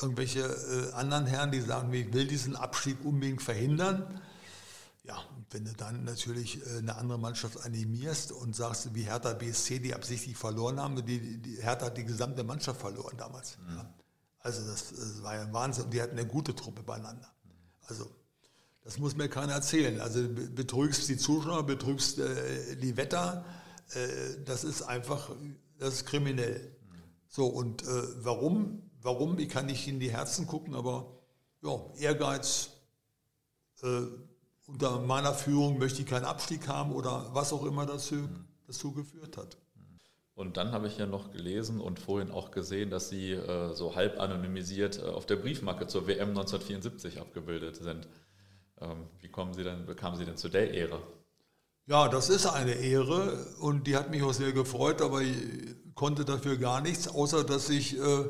irgendwelche 0.00 0.40
äh, 0.40 0.92
anderen 0.92 1.26
Herren, 1.26 1.52
die 1.52 1.60
sagen, 1.60 1.92
ich 1.92 2.12
will 2.12 2.26
diesen 2.26 2.56
Abstieg 2.56 2.96
unbedingt 3.04 3.42
verhindern. 3.42 4.20
Ja, 5.04 5.22
wenn 5.50 5.64
du 5.64 5.72
dann 5.74 6.02
natürlich 6.02 6.60
äh, 6.66 6.78
eine 6.78 6.96
andere 6.96 7.18
Mannschaft 7.18 7.64
animierst 7.64 8.32
und 8.32 8.56
sagst, 8.56 8.92
wie 8.94 9.02
Hertha 9.02 9.34
BSC, 9.34 9.78
die 9.78 9.94
absichtlich 9.94 10.36
verloren 10.36 10.80
haben, 10.80 10.96
die, 11.06 11.40
die 11.40 11.62
Hertha 11.62 11.86
hat 11.86 11.96
die 11.96 12.04
gesamte 12.04 12.42
Mannschaft 12.42 12.80
verloren 12.80 13.16
damals. 13.16 13.56
Mhm. 13.58 13.76
Ja. 13.76 13.94
Also 14.46 14.64
das, 14.64 14.90
das 14.90 15.22
war 15.24 15.34
ja 15.34 15.52
Wahnsinn. 15.52 15.90
Die 15.90 16.00
hatten 16.00 16.16
eine 16.16 16.28
gute 16.28 16.54
Truppe 16.54 16.84
beieinander. 16.84 17.28
Also 17.88 18.08
das 18.84 18.96
muss 18.96 19.16
mir 19.16 19.28
keiner 19.28 19.54
erzählen. 19.54 20.00
Also 20.00 20.20
betrügst 20.28 21.08
die 21.08 21.16
Zuschauer, 21.16 21.66
betrügst 21.66 22.20
äh, 22.20 22.76
die 22.76 22.96
Wetter. 22.96 23.44
Äh, 23.90 24.44
das 24.44 24.62
ist 24.62 24.82
einfach, 24.82 25.30
das 25.80 25.94
ist 25.94 26.06
kriminell. 26.06 26.76
So, 27.26 27.46
und 27.46 27.82
äh, 27.82 28.24
warum? 28.24 28.88
Warum? 29.02 29.36
Ich 29.40 29.48
kann 29.48 29.66
nicht 29.66 29.88
in 29.88 29.98
die 29.98 30.12
Herzen 30.12 30.46
gucken, 30.46 30.76
aber 30.76 31.18
ja, 31.62 31.80
Ehrgeiz, 31.98 32.70
äh, 33.82 34.02
unter 34.68 35.00
meiner 35.00 35.34
Führung 35.34 35.78
möchte 35.78 36.02
ich 36.02 36.06
keinen 36.06 36.24
Abstieg 36.24 36.68
haben 36.68 36.92
oder 36.92 37.30
was 37.34 37.52
auch 37.52 37.64
immer 37.64 37.84
dazu, 37.84 38.28
dazu 38.68 38.92
geführt 38.92 39.36
hat. 39.38 39.56
Und 40.36 40.58
dann 40.58 40.72
habe 40.72 40.86
ich 40.86 40.98
ja 40.98 41.06
noch 41.06 41.32
gelesen 41.32 41.80
und 41.80 41.98
vorhin 41.98 42.30
auch 42.30 42.50
gesehen, 42.50 42.90
dass 42.90 43.08
Sie 43.08 43.32
äh, 43.32 43.72
so 43.72 43.96
halb 43.96 44.20
anonymisiert 44.20 44.98
äh, 44.98 45.06
auf 45.06 45.24
der 45.24 45.36
Briefmarke 45.36 45.86
zur 45.86 46.06
WM 46.06 46.28
1974 46.28 47.22
abgebildet 47.22 47.76
sind. 47.76 48.06
Ähm, 48.78 49.06
wie 49.22 49.30
kommen 49.30 49.54
Sie 49.54 49.64
denn, 49.64 49.86
bekamen 49.86 50.18
Sie 50.18 50.26
denn 50.26 50.36
zu 50.36 50.50
der 50.50 50.74
Ehre? 50.74 51.00
Ja, 51.86 52.08
das 52.08 52.28
ist 52.28 52.44
eine 52.44 52.74
Ehre 52.74 53.46
und 53.60 53.86
die 53.86 53.96
hat 53.96 54.10
mich 54.10 54.22
auch 54.22 54.34
sehr 54.34 54.52
gefreut, 54.52 55.00
aber 55.00 55.22
ich 55.22 55.34
konnte 55.94 56.26
dafür 56.26 56.58
gar 56.58 56.82
nichts, 56.82 57.08
außer 57.08 57.42
dass 57.42 57.70
ich 57.70 57.96
äh, 57.98 58.24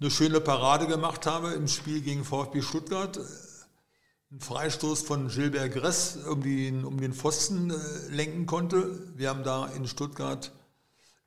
eine 0.00 0.10
schöne 0.10 0.40
Parade 0.40 0.86
gemacht 0.86 1.26
habe 1.26 1.50
im 1.50 1.68
Spiel 1.68 2.00
gegen 2.00 2.24
VfB 2.24 2.62
Stuttgart. 2.62 3.20
Ein 4.30 4.40
Freistoß 4.40 5.02
von 5.02 5.28
Gilbert 5.28 5.72
Gress 5.72 6.16
um 6.26 6.42
den, 6.42 6.86
um 6.86 6.98
den 6.98 7.12
Pfosten 7.12 7.70
äh, 7.70 7.74
lenken 8.08 8.46
konnte. 8.46 8.98
Wir 9.14 9.28
haben 9.28 9.42
da 9.42 9.66
in 9.66 9.86
Stuttgart 9.86 10.52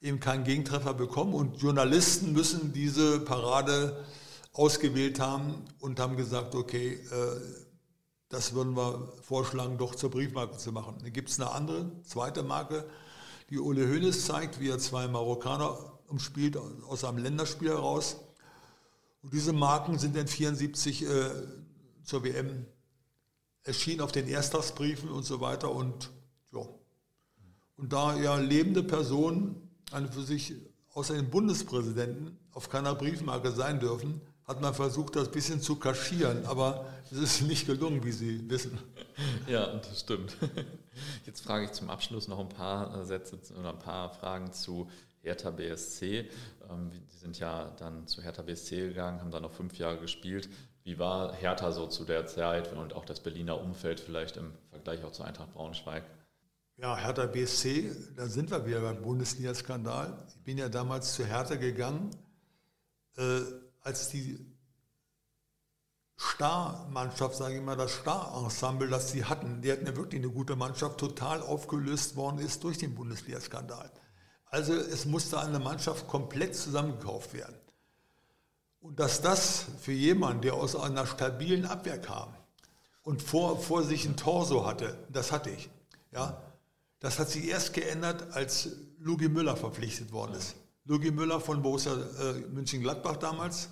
eben 0.02 0.20
keinen 0.20 0.44
Gegentreffer 0.44 0.94
bekommen. 0.94 1.34
Und 1.34 1.62
Journalisten 1.62 2.34
müssen 2.34 2.74
diese 2.74 3.20
Parade 3.20 4.04
ausgewählt 4.54 5.20
haben 5.20 5.64
und 5.80 6.00
haben 6.00 6.18
gesagt, 6.18 6.56
okay, 6.56 6.94
äh, 6.94 7.42
das 8.30 8.54
würden 8.54 8.76
wir 8.76 9.14
vorschlagen, 9.22 9.78
doch 9.78 9.96
zur 9.96 10.10
Briefmarke 10.10 10.58
zu 10.58 10.72
machen. 10.72 10.98
Dann 11.02 11.14
gibt 11.14 11.30
es 11.30 11.40
eine 11.40 11.52
andere, 11.52 11.92
zweite 12.04 12.44
Marke, 12.44 12.86
die 13.50 13.60
Ole 13.60 13.88
Hoeneß 13.88 14.26
zeigt, 14.26 14.60
wie 14.60 14.70
er 14.70 14.80
zwei 14.80 15.08
Marokkaner 15.08 16.00
umspielt 16.08 16.58
aus 16.88 17.04
einem 17.04 17.18
Länderspiel 17.20 17.70
heraus. 17.70 18.18
Und 19.22 19.34
diese 19.34 19.54
Marken 19.54 20.00
sind 20.00 20.16
dann 20.16 20.28
74 20.28 21.04
äh, 21.04 21.30
zur 22.04 22.24
WM 22.24 22.66
erschienen 23.64 24.02
auf 24.02 24.12
den 24.12 24.28
Ersttagsbriefen 24.28 25.10
und 25.10 25.24
so 25.24 25.42
weiter. 25.42 25.72
Und, 25.72 26.10
ja. 26.54 26.66
und 27.78 27.94
da 27.94 28.16
ja 28.16 28.38
lebende 28.38 28.84
Personen 28.84 29.71
an 29.92 30.12
für 30.12 30.22
sich 30.22 30.56
außer 30.94 31.16
dem 31.16 31.30
Bundespräsidenten 31.30 32.38
auf 32.54 32.70
keiner 32.70 32.96
Briefmarke 32.96 33.52
sein 33.52 33.80
dürfen, 33.80 34.22
hat 34.46 34.62
man 34.62 34.74
versucht, 34.74 35.16
das 35.16 35.28
ein 35.28 35.32
bisschen 35.32 35.62
zu 35.62 35.78
kaschieren, 35.78 36.46
aber 36.46 36.86
es 37.12 37.18
ist 37.18 37.42
nicht 37.48 37.66
gelungen, 37.66 38.04
wie 38.04 38.12
Sie 38.12 38.50
wissen. 38.50 38.78
Ja, 39.48 39.68
das 39.68 40.02
stimmt. 40.02 40.36
Jetzt 41.26 41.42
frage 41.42 41.66
ich 41.66 41.72
zum 41.72 41.90
Abschluss 41.90 42.28
noch 42.28 42.40
ein 42.40 42.50
paar 42.50 43.00
äh, 43.00 43.06
Sätze 43.06 43.38
oder 43.58 43.70
ein 43.70 43.80
paar 43.80 44.10
Fragen 44.10 44.52
zu 44.52 44.90
Hertha 45.22 45.52
BSC. 45.52 46.30
Ähm, 46.70 46.92
die 46.92 47.18
sind 47.18 47.40
ja 47.40 47.72
dann 47.78 48.08
zu 48.08 48.22
Hertha 48.22 48.42
BSC 48.42 48.90
gegangen, 48.90 49.22
haben 49.22 49.32
da 49.32 49.40
noch 49.40 49.54
fünf 49.54 49.78
Jahre 49.78 50.00
gespielt. 50.00 50.50
Wie 50.84 50.98
war 50.98 51.34
Hertha 51.34 51.72
so 51.72 51.86
zu 51.88 52.04
der 52.04 52.26
Zeit 52.26 52.74
und 52.74 52.94
auch 52.94 53.06
das 53.06 53.20
Berliner 53.20 53.62
Umfeld 53.62 54.00
vielleicht 54.00 54.38
im 54.38 54.52
Vergleich 54.72 55.04
auch 55.04 55.12
zu 55.12 55.24
Eintracht 55.24 55.54
Braunschweig? 55.54 56.04
Ja, 56.78 56.98
Hertha 56.98 57.26
BSC, 57.28 57.92
da 58.16 58.28
sind 58.28 58.50
wir 58.50 58.66
wieder 58.66 58.82
beim 58.82 59.02
Bundesliga-Skandal. 59.02 60.26
Ich 60.30 60.44
bin 60.44 60.58
ja 60.58 60.68
damals 60.68 61.14
zu 61.14 61.26
Hertha 61.26 61.56
gegangen, 61.56 62.10
äh, 63.18 63.42
als 63.82 64.10
die 64.10 64.40
Star-Mannschaft, 66.20 67.36
sage 67.36 67.58
ich 67.58 67.62
mal, 67.62 67.76
das 67.76 67.94
Star-Ensemble, 67.94 68.90
das 68.90 69.12
sie 69.12 69.26
hatten, 69.26 69.62
die 69.62 69.72
hatten 69.72 69.86
ja 69.86 69.96
wirklich 69.96 70.22
eine 70.22 70.32
gute 70.32 70.56
Mannschaft, 70.56 71.00
total 71.00 71.42
aufgelöst 71.42 72.16
worden 72.16 72.40
ist 72.40 72.64
durch 72.64 72.78
den 72.78 72.96
Bundesliga-Skandal. 72.96 73.92
Also 74.46 74.74
es 74.74 75.06
musste 75.06 75.40
eine 75.40 75.60
Mannschaft 75.60 76.08
komplett 76.08 76.56
zusammengekauft 76.56 77.34
werden. 77.34 77.56
Und 78.82 79.00
dass 79.00 79.22
das 79.22 79.66
für 79.80 79.92
jemanden, 79.92 80.42
der 80.42 80.56
aus 80.56 80.76
einer 80.76 81.06
stabilen 81.06 81.66
Abwehr 81.66 82.00
kam 82.00 82.36
und 83.04 83.22
vor, 83.22 83.60
vor 83.60 83.84
sich 83.84 84.06
ein 84.06 84.18
Torso 84.18 84.66
hatte, 84.66 84.98
das 85.10 85.32
hatte 85.32 85.52
ich. 85.52 85.70
Ja, 86.12 86.42
das 87.02 87.20
hat 87.20 87.30
sich 87.30 87.48
erst 87.48 87.74
geändert, 87.74 88.32
als 88.32 88.70
Lugi 89.00 89.28
Müller 89.28 89.58
verpflichtet 89.58 90.12
worden 90.12 90.36
ist. 90.36 90.56
Lugi 90.86 91.12
Müller 91.12 91.40
von 91.40 91.62
Borussia 91.62 91.94
äh, 91.94 92.34
München-Gladbach 92.54 93.18
damals. 93.18 93.70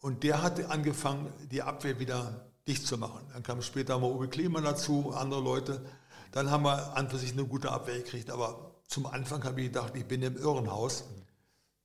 Und 0.00 0.24
der 0.24 0.42
hat 0.42 0.64
angefangen, 0.70 1.32
die 1.50 1.62
Abwehr 1.62 2.00
wieder 2.00 2.50
dicht 2.66 2.86
zu 2.86 2.96
machen. 2.96 3.20
Dann 3.32 3.42
kam 3.42 3.60
später 3.60 3.98
mal 3.98 4.10
Uwe 4.10 4.28
Klemann 4.28 4.64
dazu, 4.64 5.12
andere 5.14 5.42
Leute. 5.42 5.84
Dann 6.32 6.50
haben 6.50 6.64
wir 6.64 6.96
an 6.96 7.10
für 7.10 7.18
sich 7.18 7.32
eine 7.32 7.44
gute 7.44 7.70
Abwehr 7.70 7.98
gekriegt. 7.98 8.30
Aber 8.30 8.72
zum 8.88 9.06
Anfang 9.06 9.44
habe 9.44 9.60
ich 9.60 9.66
gedacht, 9.68 9.92
ich 9.94 10.06
bin 10.06 10.22
im 10.22 10.36
Irrenhaus. 10.36 11.04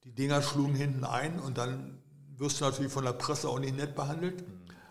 Die 0.06 0.14
Dinger 0.14 0.42
schlugen 0.42 0.76
hinten 0.76 1.04
ein 1.04 1.40
und 1.40 1.58
dann 1.58 2.02
wirst 2.38 2.62
du 2.62 2.66
natürlich 2.66 2.92
von 2.92 3.04
der 3.04 3.14
Presse 3.14 3.50
auch 3.50 3.60
nicht 3.60 3.76
nett 3.76 3.96
behandelt. 3.96 4.46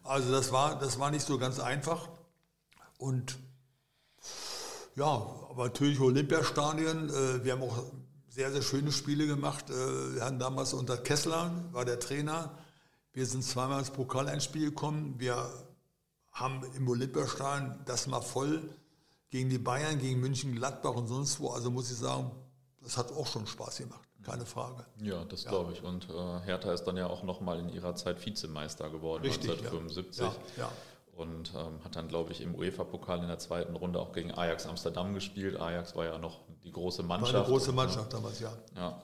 Also 0.05 0.31
das 0.31 0.53
war, 0.53 0.79
das 0.79 0.99
war 0.99 1.11
nicht 1.11 1.27
so 1.27 1.39
ganz 1.39 1.59
einfach. 1.61 2.11
Und 2.99 3.39
ja, 4.97 5.07
aber 5.57 5.65
natürlich 5.69 5.99
Olympiastadien. 6.01 7.09
Äh, 7.09 7.43
wir 7.43 7.53
haben 7.53 7.63
auch 7.63 7.83
sehr, 8.29 8.53
sehr 8.53 8.61
schöne 8.61 8.93
Spiele 8.93 9.27
gemacht. 9.27 9.71
Äh, 9.71 10.15
wir 10.15 10.23
hatten 10.23 10.39
damals 10.39 10.75
unter 10.75 10.99
Kessler, 10.99 11.51
war 11.73 11.87
der 11.87 11.99
Trainer. 11.99 12.51
Wir 13.15 13.25
sind 13.25 13.43
zweimal 13.43 13.79
ins 13.79 13.91
Pokaleinspiel 13.91 14.67
gekommen. 14.67 15.15
Wir 15.17 15.51
haben 16.31 16.61
im 16.77 16.87
Olympiastadion 16.87 17.81
das 17.87 18.07
mal 18.07 18.21
voll 18.21 18.69
gegen 19.31 19.49
die 19.49 19.57
Bayern, 19.57 19.99
gegen 19.99 20.21
München, 20.21 20.55
Gladbach 20.55 20.95
und 20.95 21.09
sonst 21.09 21.41
wo. 21.41 21.49
Also 21.49 21.71
muss 21.71 21.91
ich 21.91 21.97
sagen, 21.97 22.31
das 22.83 22.99
hat 22.99 23.11
auch 23.13 23.27
schon 23.27 23.47
Spaß 23.47 23.79
gemacht, 23.79 24.07
keine 24.23 24.45
Frage. 24.45 24.85
Ja, 25.01 25.25
das 25.25 25.45
ja. 25.45 25.51
glaube 25.51 25.73
ich. 25.73 25.83
Und 25.83 26.07
äh, 26.11 26.41
Hertha 26.45 26.71
ist 26.75 26.85
dann 26.85 26.99
ja 26.99 27.07
auch 27.07 27.23
nochmal 27.23 27.61
in 27.61 27.71
ihrer 27.71 27.95
Zeit 27.95 28.25
Vizemeister 28.27 28.91
geworden, 28.91 29.23
Richtig, 29.23 29.53
1975. 29.53 30.21
Ja. 30.59 30.65
Ja, 30.65 30.73
und 31.17 31.53
ähm, 31.55 31.83
hat 31.83 31.97
dann, 31.97 32.09
glaube 32.09 32.33
ich, 32.33 32.43
im 32.43 32.55
UEFA-Pokal 32.55 33.21
in 33.21 33.29
der 33.29 33.39
zweiten 33.39 33.75
Runde 33.75 33.99
auch 33.99 34.13
gegen 34.13 34.33
Ajax 34.33 34.67
Amsterdam 34.67 35.15
gespielt. 35.15 35.59
Ajax 35.59 35.97
war 35.97 36.05
ja 36.05 36.19
noch 36.19 36.41
die 36.63 36.71
große 36.71 37.03
Mannschaft. 37.03 37.33
War 37.33 37.41
eine 37.41 37.49
große 37.49 37.73
Mannschaft 37.73 38.13
damals, 38.13 38.41
ja. 38.41 38.53
ja. 38.77 39.03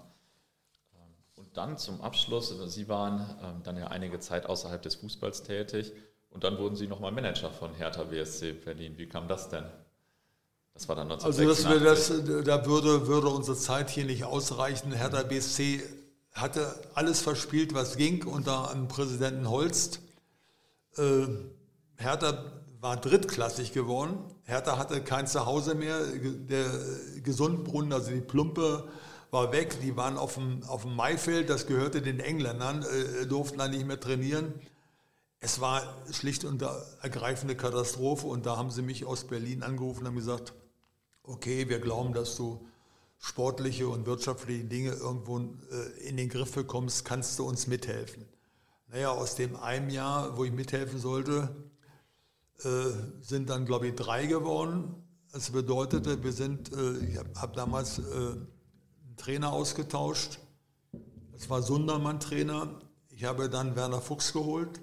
Ähm, 0.95 1.15
und 1.37 1.57
dann 1.57 1.79
zum 1.79 2.03
Abschluss, 2.03 2.55
Sie 2.67 2.89
waren 2.89 3.27
ähm, 3.43 3.63
dann 3.63 3.79
ja 3.79 3.87
einige 3.89 4.21
Zeit 4.21 4.47
außerhalb 4.47 4.83
des 4.83 4.97
Fußballs 4.97 5.43
tätig 5.43 5.93
und 6.29 6.45
dann 6.45 6.59
wurden 6.59 6.77
Sie 6.77 6.87
nochmal 6.87 7.13
Manager 7.13 7.51
von 7.51 7.75
Hertha 7.75 8.05
BSC 8.05 8.53
Berlin. 8.53 8.99
Wie 8.99 9.07
kam 9.07 9.27
das 9.27 9.49
denn? 9.49 9.65
Das 10.75 10.89
war 10.89 10.97
dann 10.97 11.11
1986. 11.11 11.67
Also 11.67 11.85
das, 11.85 12.27
das, 12.27 12.45
da 12.45 12.67
würde, 12.67 13.07
würde 13.07 13.29
unsere 13.29 13.57
Zeit 13.57 13.89
hier 13.89 14.05
nicht 14.05 14.25
ausreichen. 14.25 14.93
Hertha 14.93 15.23
BSC 15.23 15.83
hatte 16.33 16.75
alles 16.95 17.23
verspielt, 17.23 17.73
was 17.75 17.97
ging 17.97 18.27
unter 18.27 18.71
einem 18.71 18.89
Präsidenten 18.89 19.49
Holst. 19.49 20.01
Äh, 20.97 21.27
Hertha 22.03 22.63
war 22.81 22.97
drittklassig 22.97 23.73
geworden. 23.73 24.19
Hertha 24.45 24.77
hatte 24.77 25.03
kein 25.03 25.27
Zuhause 25.27 25.75
mehr. 25.75 25.99
Der 26.05 26.67
Gesundbrunnen, 27.23 27.93
also 27.93 28.11
die 28.11 28.21
Plumpe, 28.21 28.89
war 29.31 29.53
weg. 29.53 29.81
Die 29.81 29.97
waren 29.97 30.19
auf 30.19 30.35
dem, 30.35 30.63
auf 30.65 30.83
dem 30.83 30.95
Maifeld, 30.95 31.49
das 31.49 31.67
gehörte 31.67 32.03
den 32.03 32.21
Engländern, 32.21 32.83
äh, 32.83 33.27
durften 33.27 33.59
da 33.59 33.69
nicht 33.69 33.87
mehr 33.87 33.99
trainieren. 33.99 34.55
Es 35.41 35.61
war 35.61 35.83
schlicht 36.13 36.45
und 36.45 36.63
ergreifende 37.01 37.57
Katastrophe 37.57 38.27
und 38.27 38.47
da 38.47 38.57
haben 38.57 38.71
sie 38.71 38.83
mich 38.83 39.05
aus 39.05 39.25
Berlin 39.25 39.63
angerufen 39.65 40.01
und 40.01 40.07
haben 40.07 40.17
gesagt, 40.17 40.53
okay, 41.25 41.69
wir 41.69 41.81
glauben, 41.81 42.13
dass 42.13 42.37
du 42.37 42.65
sportliche 43.19 43.89
und 43.89 44.07
wirtschaftliche 44.07 44.65
Dinge 44.65 44.93
irgendwo 44.93 45.39
äh, 45.39 46.09
in 46.09 46.17
den 46.17 46.29
Griff 46.29 46.53
bekommst, 46.53 47.05
kannst 47.05 47.39
du 47.39 47.45
uns 47.45 47.67
mithelfen. 47.67 48.27
Naja, 48.89 49.11
aus 49.11 49.37
dem 49.37 49.57
einem 49.57 49.89
Jahr, 49.89 50.37
wo 50.37 50.45
ich 50.45 50.53
mithelfen 50.53 50.99
sollte, 50.99 51.49
äh, 51.49 51.72
sind 53.21 53.51
dann, 53.51 53.67
glaube 53.67 53.89
ich, 53.89 53.95
drei 53.95 54.27
geworden. 54.27 54.95
Das 55.33 55.51
bedeutete, 55.51 56.23
wir 56.23 56.33
sind, 56.33 56.73
äh, 56.73 56.99
ich 56.99 57.19
habe 57.19 57.57
damals 57.57 57.99
äh, 57.99 58.03
einen 58.03 59.17
Trainer 59.17 59.53
ausgetauscht. 59.53 60.39
Das 61.33 61.49
war 61.49 61.63
Sundermann 61.63 62.21
Trainer. 62.21 62.69
Ich 63.09 63.25
habe 63.25 63.49
dann 63.49 63.75
Werner 63.75 64.01
Fuchs 64.01 64.33
geholt. 64.33 64.81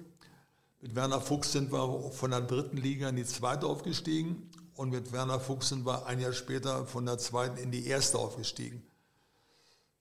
Mit 0.80 0.94
Werner 0.94 1.20
Fuchs 1.20 1.52
sind 1.52 1.72
wir 1.72 2.10
von 2.12 2.30
der 2.30 2.40
dritten 2.40 2.78
Liga 2.78 3.08
in 3.08 3.16
die 3.16 3.24
zweite 3.24 3.66
aufgestiegen 3.66 4.50
und 4.74 4.90
mit 4.90 5.12
Werner 5.12 5.38
Fuchs 5.38 5.68
sind 5.68 5.84
wir 5.84 6.06
ein 6.06 6.20
Jahr 6.20 6.32
später 6.32 6.86
von 6.86 7.04
der 7.06 7.18
zweiten 7.18 7.58
in 7.58 7.70
die 7.70 7.86
erste 7.86 8.18
aufgestiegen. 8.18 8.82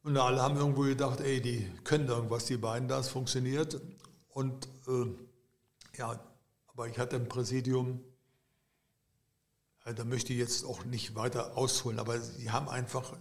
Und 0.04 0.18
alle 0.18 0.42
haben 0.42 0.56
irgendwo 0.56 0.84
gedacht, 0.84 1.20
ey, 1.20 1.42
die 1.42 1.70
können 1.84 2.08
irgendwas, 2.08 2.46
die 2.46 2.58
beiden, 2.58 2.88
das 2.88 3.10
funktioniert. 3.10 3.82
Und 4.30 4.68
äh, 4.88 5.98
ja, 5.98 6.20
aber 6.80 6.88
ich 6.88 6.98
hatte 6.98 7.18
im 7.18 7.28
Präsidium, 7.28 8.00
äh, 9.84 9.94
da 9.94 10.06
möchte 10.06 10.32
ich 10.32 10.40
jetzt 10.40 10.64
auch 10.64 10.86
nicht 10.86 11.14
weiter 11.14 11.58
ausholen, 11.58 12.00
aber 12.00 12.22
sie 12.22 12.52
haben 12.52 12.70
einfach 12.70 13.18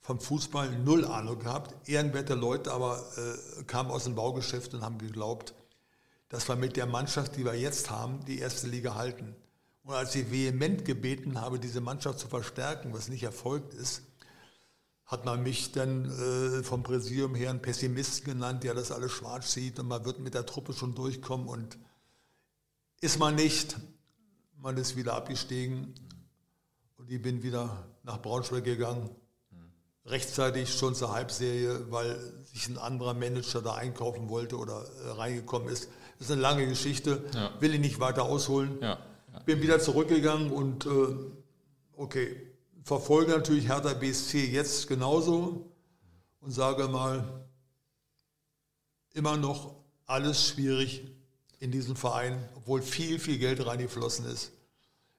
vom 0.00 0.18
Fußball 0.18 0.78
null 0.78 1.04
Ahnung 1.04 1.38
gehabt, 1.38 1.86
ehrenwerte 1.86 2.32
Leute, 2.32 2.72
aber 2.72 3.04
äh, 3.18 3.64
kamen 3.64 3.90
aus 3.90 4.04
dem 4.04 4.14
Baugeschäft 4.14 4.72
und 4.72 4.80
haben 4.80 4.96
geglaubt, 4.96 5.52
dass 6.30 6.48
wir 6.48 6.56
mit 6.56 6.78
der 6.78 6.86
Mannschaft, 6.86 7.36
die 7.36 7.44
wir 7.44 7.54
jetzt 7.54 7.90
haben, 7.90 8.24
die 8.24 8.38
erste 8.38 8.68
Liga 8.68 8.94
halten. 8.94 9.36
Und 9.82 9.92
als 9.92 10.14
ich 10.14 10.30
vehement 10.30 10.86
gebeten 10.86 11.42
habe, 11.42 11.58
diese 11.58 11.82
Mannschaft 11.82 12.18
zu 12.18 12.28
verstärken, 12.28 12.94
was 12.94 13.08
nicht 13.08 13.22
erfolgt 13.22 13.74
ist, 13.74 14.00
hat 15.04 15.26
man 15.26 15.42
mich 15.42 15.72
dann 15.72 16.06
äh, 16.06 16.62
vom 16.62 16.82
Präsidium 16.82 17.34
her 17.34 17.50
einen 17.50 17.60
Pessimisten 17.60 18.24
genannt, 18.24 18.64
der 18.64 18.72
das 18.72 18.90
alles 18.90 19.12
schwarz 19.12 19.52
sieht 19.52 19.78
und 19.78 19.88
man 19.88 20.06
wird 20.06 20.20
mit 20.20 20.32
der 20.32 20.46
Truppe 20.46 20.72
schon 20.72 20.94
durchkommen 20.94 21.46
und 21.48 21.76
ist 23.04 23.18
man 23.18 23.34
nicht. 23.34 23.76
Man 24.56 24.76
ist 24.76 24.96
wieder 24.96 25.14
abgestiegen 25.14 25.94
und 26.96 27.10
ich 27.10 27.20
bin 27.20 27.42
wieder 27.42 27.86
nach 28.02 28.20
Braunschweig 28.20 28.64
gegangen 28.64 29.10
rechtzeitig 30.06 30.72
schon 30.72 30.94
zur 30.94 31.12
Halbserie, 31.12 31.90
weil 31.90 32.18
sich 32.52 32.68
ein 32.68 32.78
anderer 32.78 33.14
Manager 33.14 33.62
da 33.62 33.74
einkaufen 33.74 34.28
wollte 34.28 34.56
oder 34.56 34.84
äh, 35.04 35.10
reingekommen 35.12 35.68
ist. 35.68 35.88
Das 36.18 36.28
ist 36.28 36.32
eine 36.32 36.42
lange 36.42 36.66
Geschichte, 36.66 37.24
ja. 37.34 37.50
will 37.60 37.74
ich 37.74 37.80
nicht 37.80 38.00
weiter 38.00 38.24
ausholen. 38.24 38.78
Ja. 38.80 38.98
Ja. 39.32 39.38
Bin 39.40 39.62
wieder 39.62 39.80
zurückgegangen 39.80 40.50
und 40.50 40.86
äh, 40.86 40.90
okay, 41.96 42.36
verfolge 42.82 43.32
natürlich 43.32 43.68
Hertha 43.68 43.94
BSC 43.94 44.46
jetzt 44.46 44.88
genauso 44.88 45.72
und 46.40 46.50
sage 46.50 46.86
mal, 46.88 47.46
immer 49.14 49.36
noch 49.36 49.74
alles 50.06 50.48
schwierig 50.48 51.10
in 51.64 51.70
diesem 51.70 51.96
Verein, 51.96 52.46
obwohl 52.56 52.82
viel, 52.82 53.18
viel 53.18 53.38
Geld 53.38 53.66
reingeflossen 53.66 54.26
ist. 54.26 54.52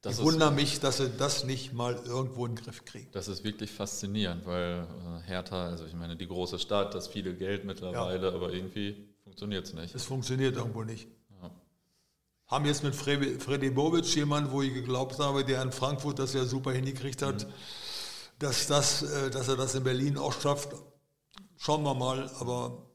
Das 0.02 0.20
ich 0.20 0.24
wundere 0.24 0.52
mich, 0.52 0.80
dass 0.80 0.98
sie 0.98 1.10
das 1.10 1.46
nicht 1.46 1.74
mal 1.74 1.96
irgendwo 2.06 2.46
in 2.46 2.56
den 2.56 2.64
Griff 2.64 2.86
kriegen. 2.86 3.08
Das 3.12 3.28
ist 3.28 3.44
wirklich 3.44 3.72
faszinierend, 3.72 4.46
weil 4.46 4.84
äh, 4.84 5.28
Hertha, 5.28 5.66
also 5.66 5.86
ich 5.86 5.96
meine, 5.96 6.16
die 6.16 6.28
große 6.28 6.60
Stadt, 6.60 6.94
das 6.94 7.08
viele 7.08 7.34
Geld 7.34 7.66
mittlerweile, 7.66 8.28
ja. 8.28 8.34
aber 8.36 8.54
irgendwie 8.54 9.10
funktioniert 9.24 9.66
es 9.66 9.74
nicht. 9.74 9.96
Es 9.96 10.04
funktioniert 10.04 10.56
irgendwo 10.56 10.84
nicht. 10.84 11.08
Ja. 11.42 11.50
Haben 12.46 12.66
jetzt 12.66 12.84
mit 12.84 12.94
Freddy 12.96 13.72
Bobic 13.72 14.06
jemanden, 14.16 14.52
wo 14.52 14.62
ich 14.62 14.76
geglaubt 14.76 15.18
habe, 15.18 15.44
der 15.44 15.64
in 15.64 15.72
Frankfurt 15.72 16.20
das 16.20 16.36
ja 16.36 16.46
super 16.46 16.72
hingekriegt 16.72 17.24
hat, 17.24 17.48
mhm. 17.48 17.52
dass, 18.38 18.68
das, 18.68 19.02
äh, 19.02 19.32
dass 19.32 19.48
er 19.48 19.56
das 19.56 19.74
in 19.74 19.84
Berlin 19.84 20.20
auch 20.20 20.40
schafft. 20.40 20.70
Schauen 21.58 21.82
wir 21.82 21.96
mal, 21.96 22.30
aber 22.40 22.86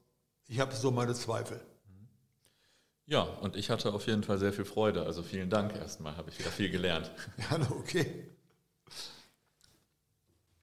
ich 0.47 0.61
habe 0.61 0.77
so 0.77 0.93
meine 0.93 1.15
Zweifel. 1.15 1.61
Ja, 3.11 3.23
und 3.23 3.57
ich 3.57 3.71
hatte 3.71 3.93
auf 3.93 4.07
jeden 4.07 4.23
Fall 4.23 4.39
sehr 4.39 4.53
viel 4.53 4.65
Freude. 4.65 5.05
Also 5.05 5.25
vielen 5.25 5.51
Dank 5.51 5.75
erstmal, 5.75 6.17
habe 6.17 6.31
ich 6.31 6.39
wieder 6.39 6.51
viel 6.51 6.71
gelernt. 6.71 7.11
Ja, 7.51 7.59
okay. 7.73 8.31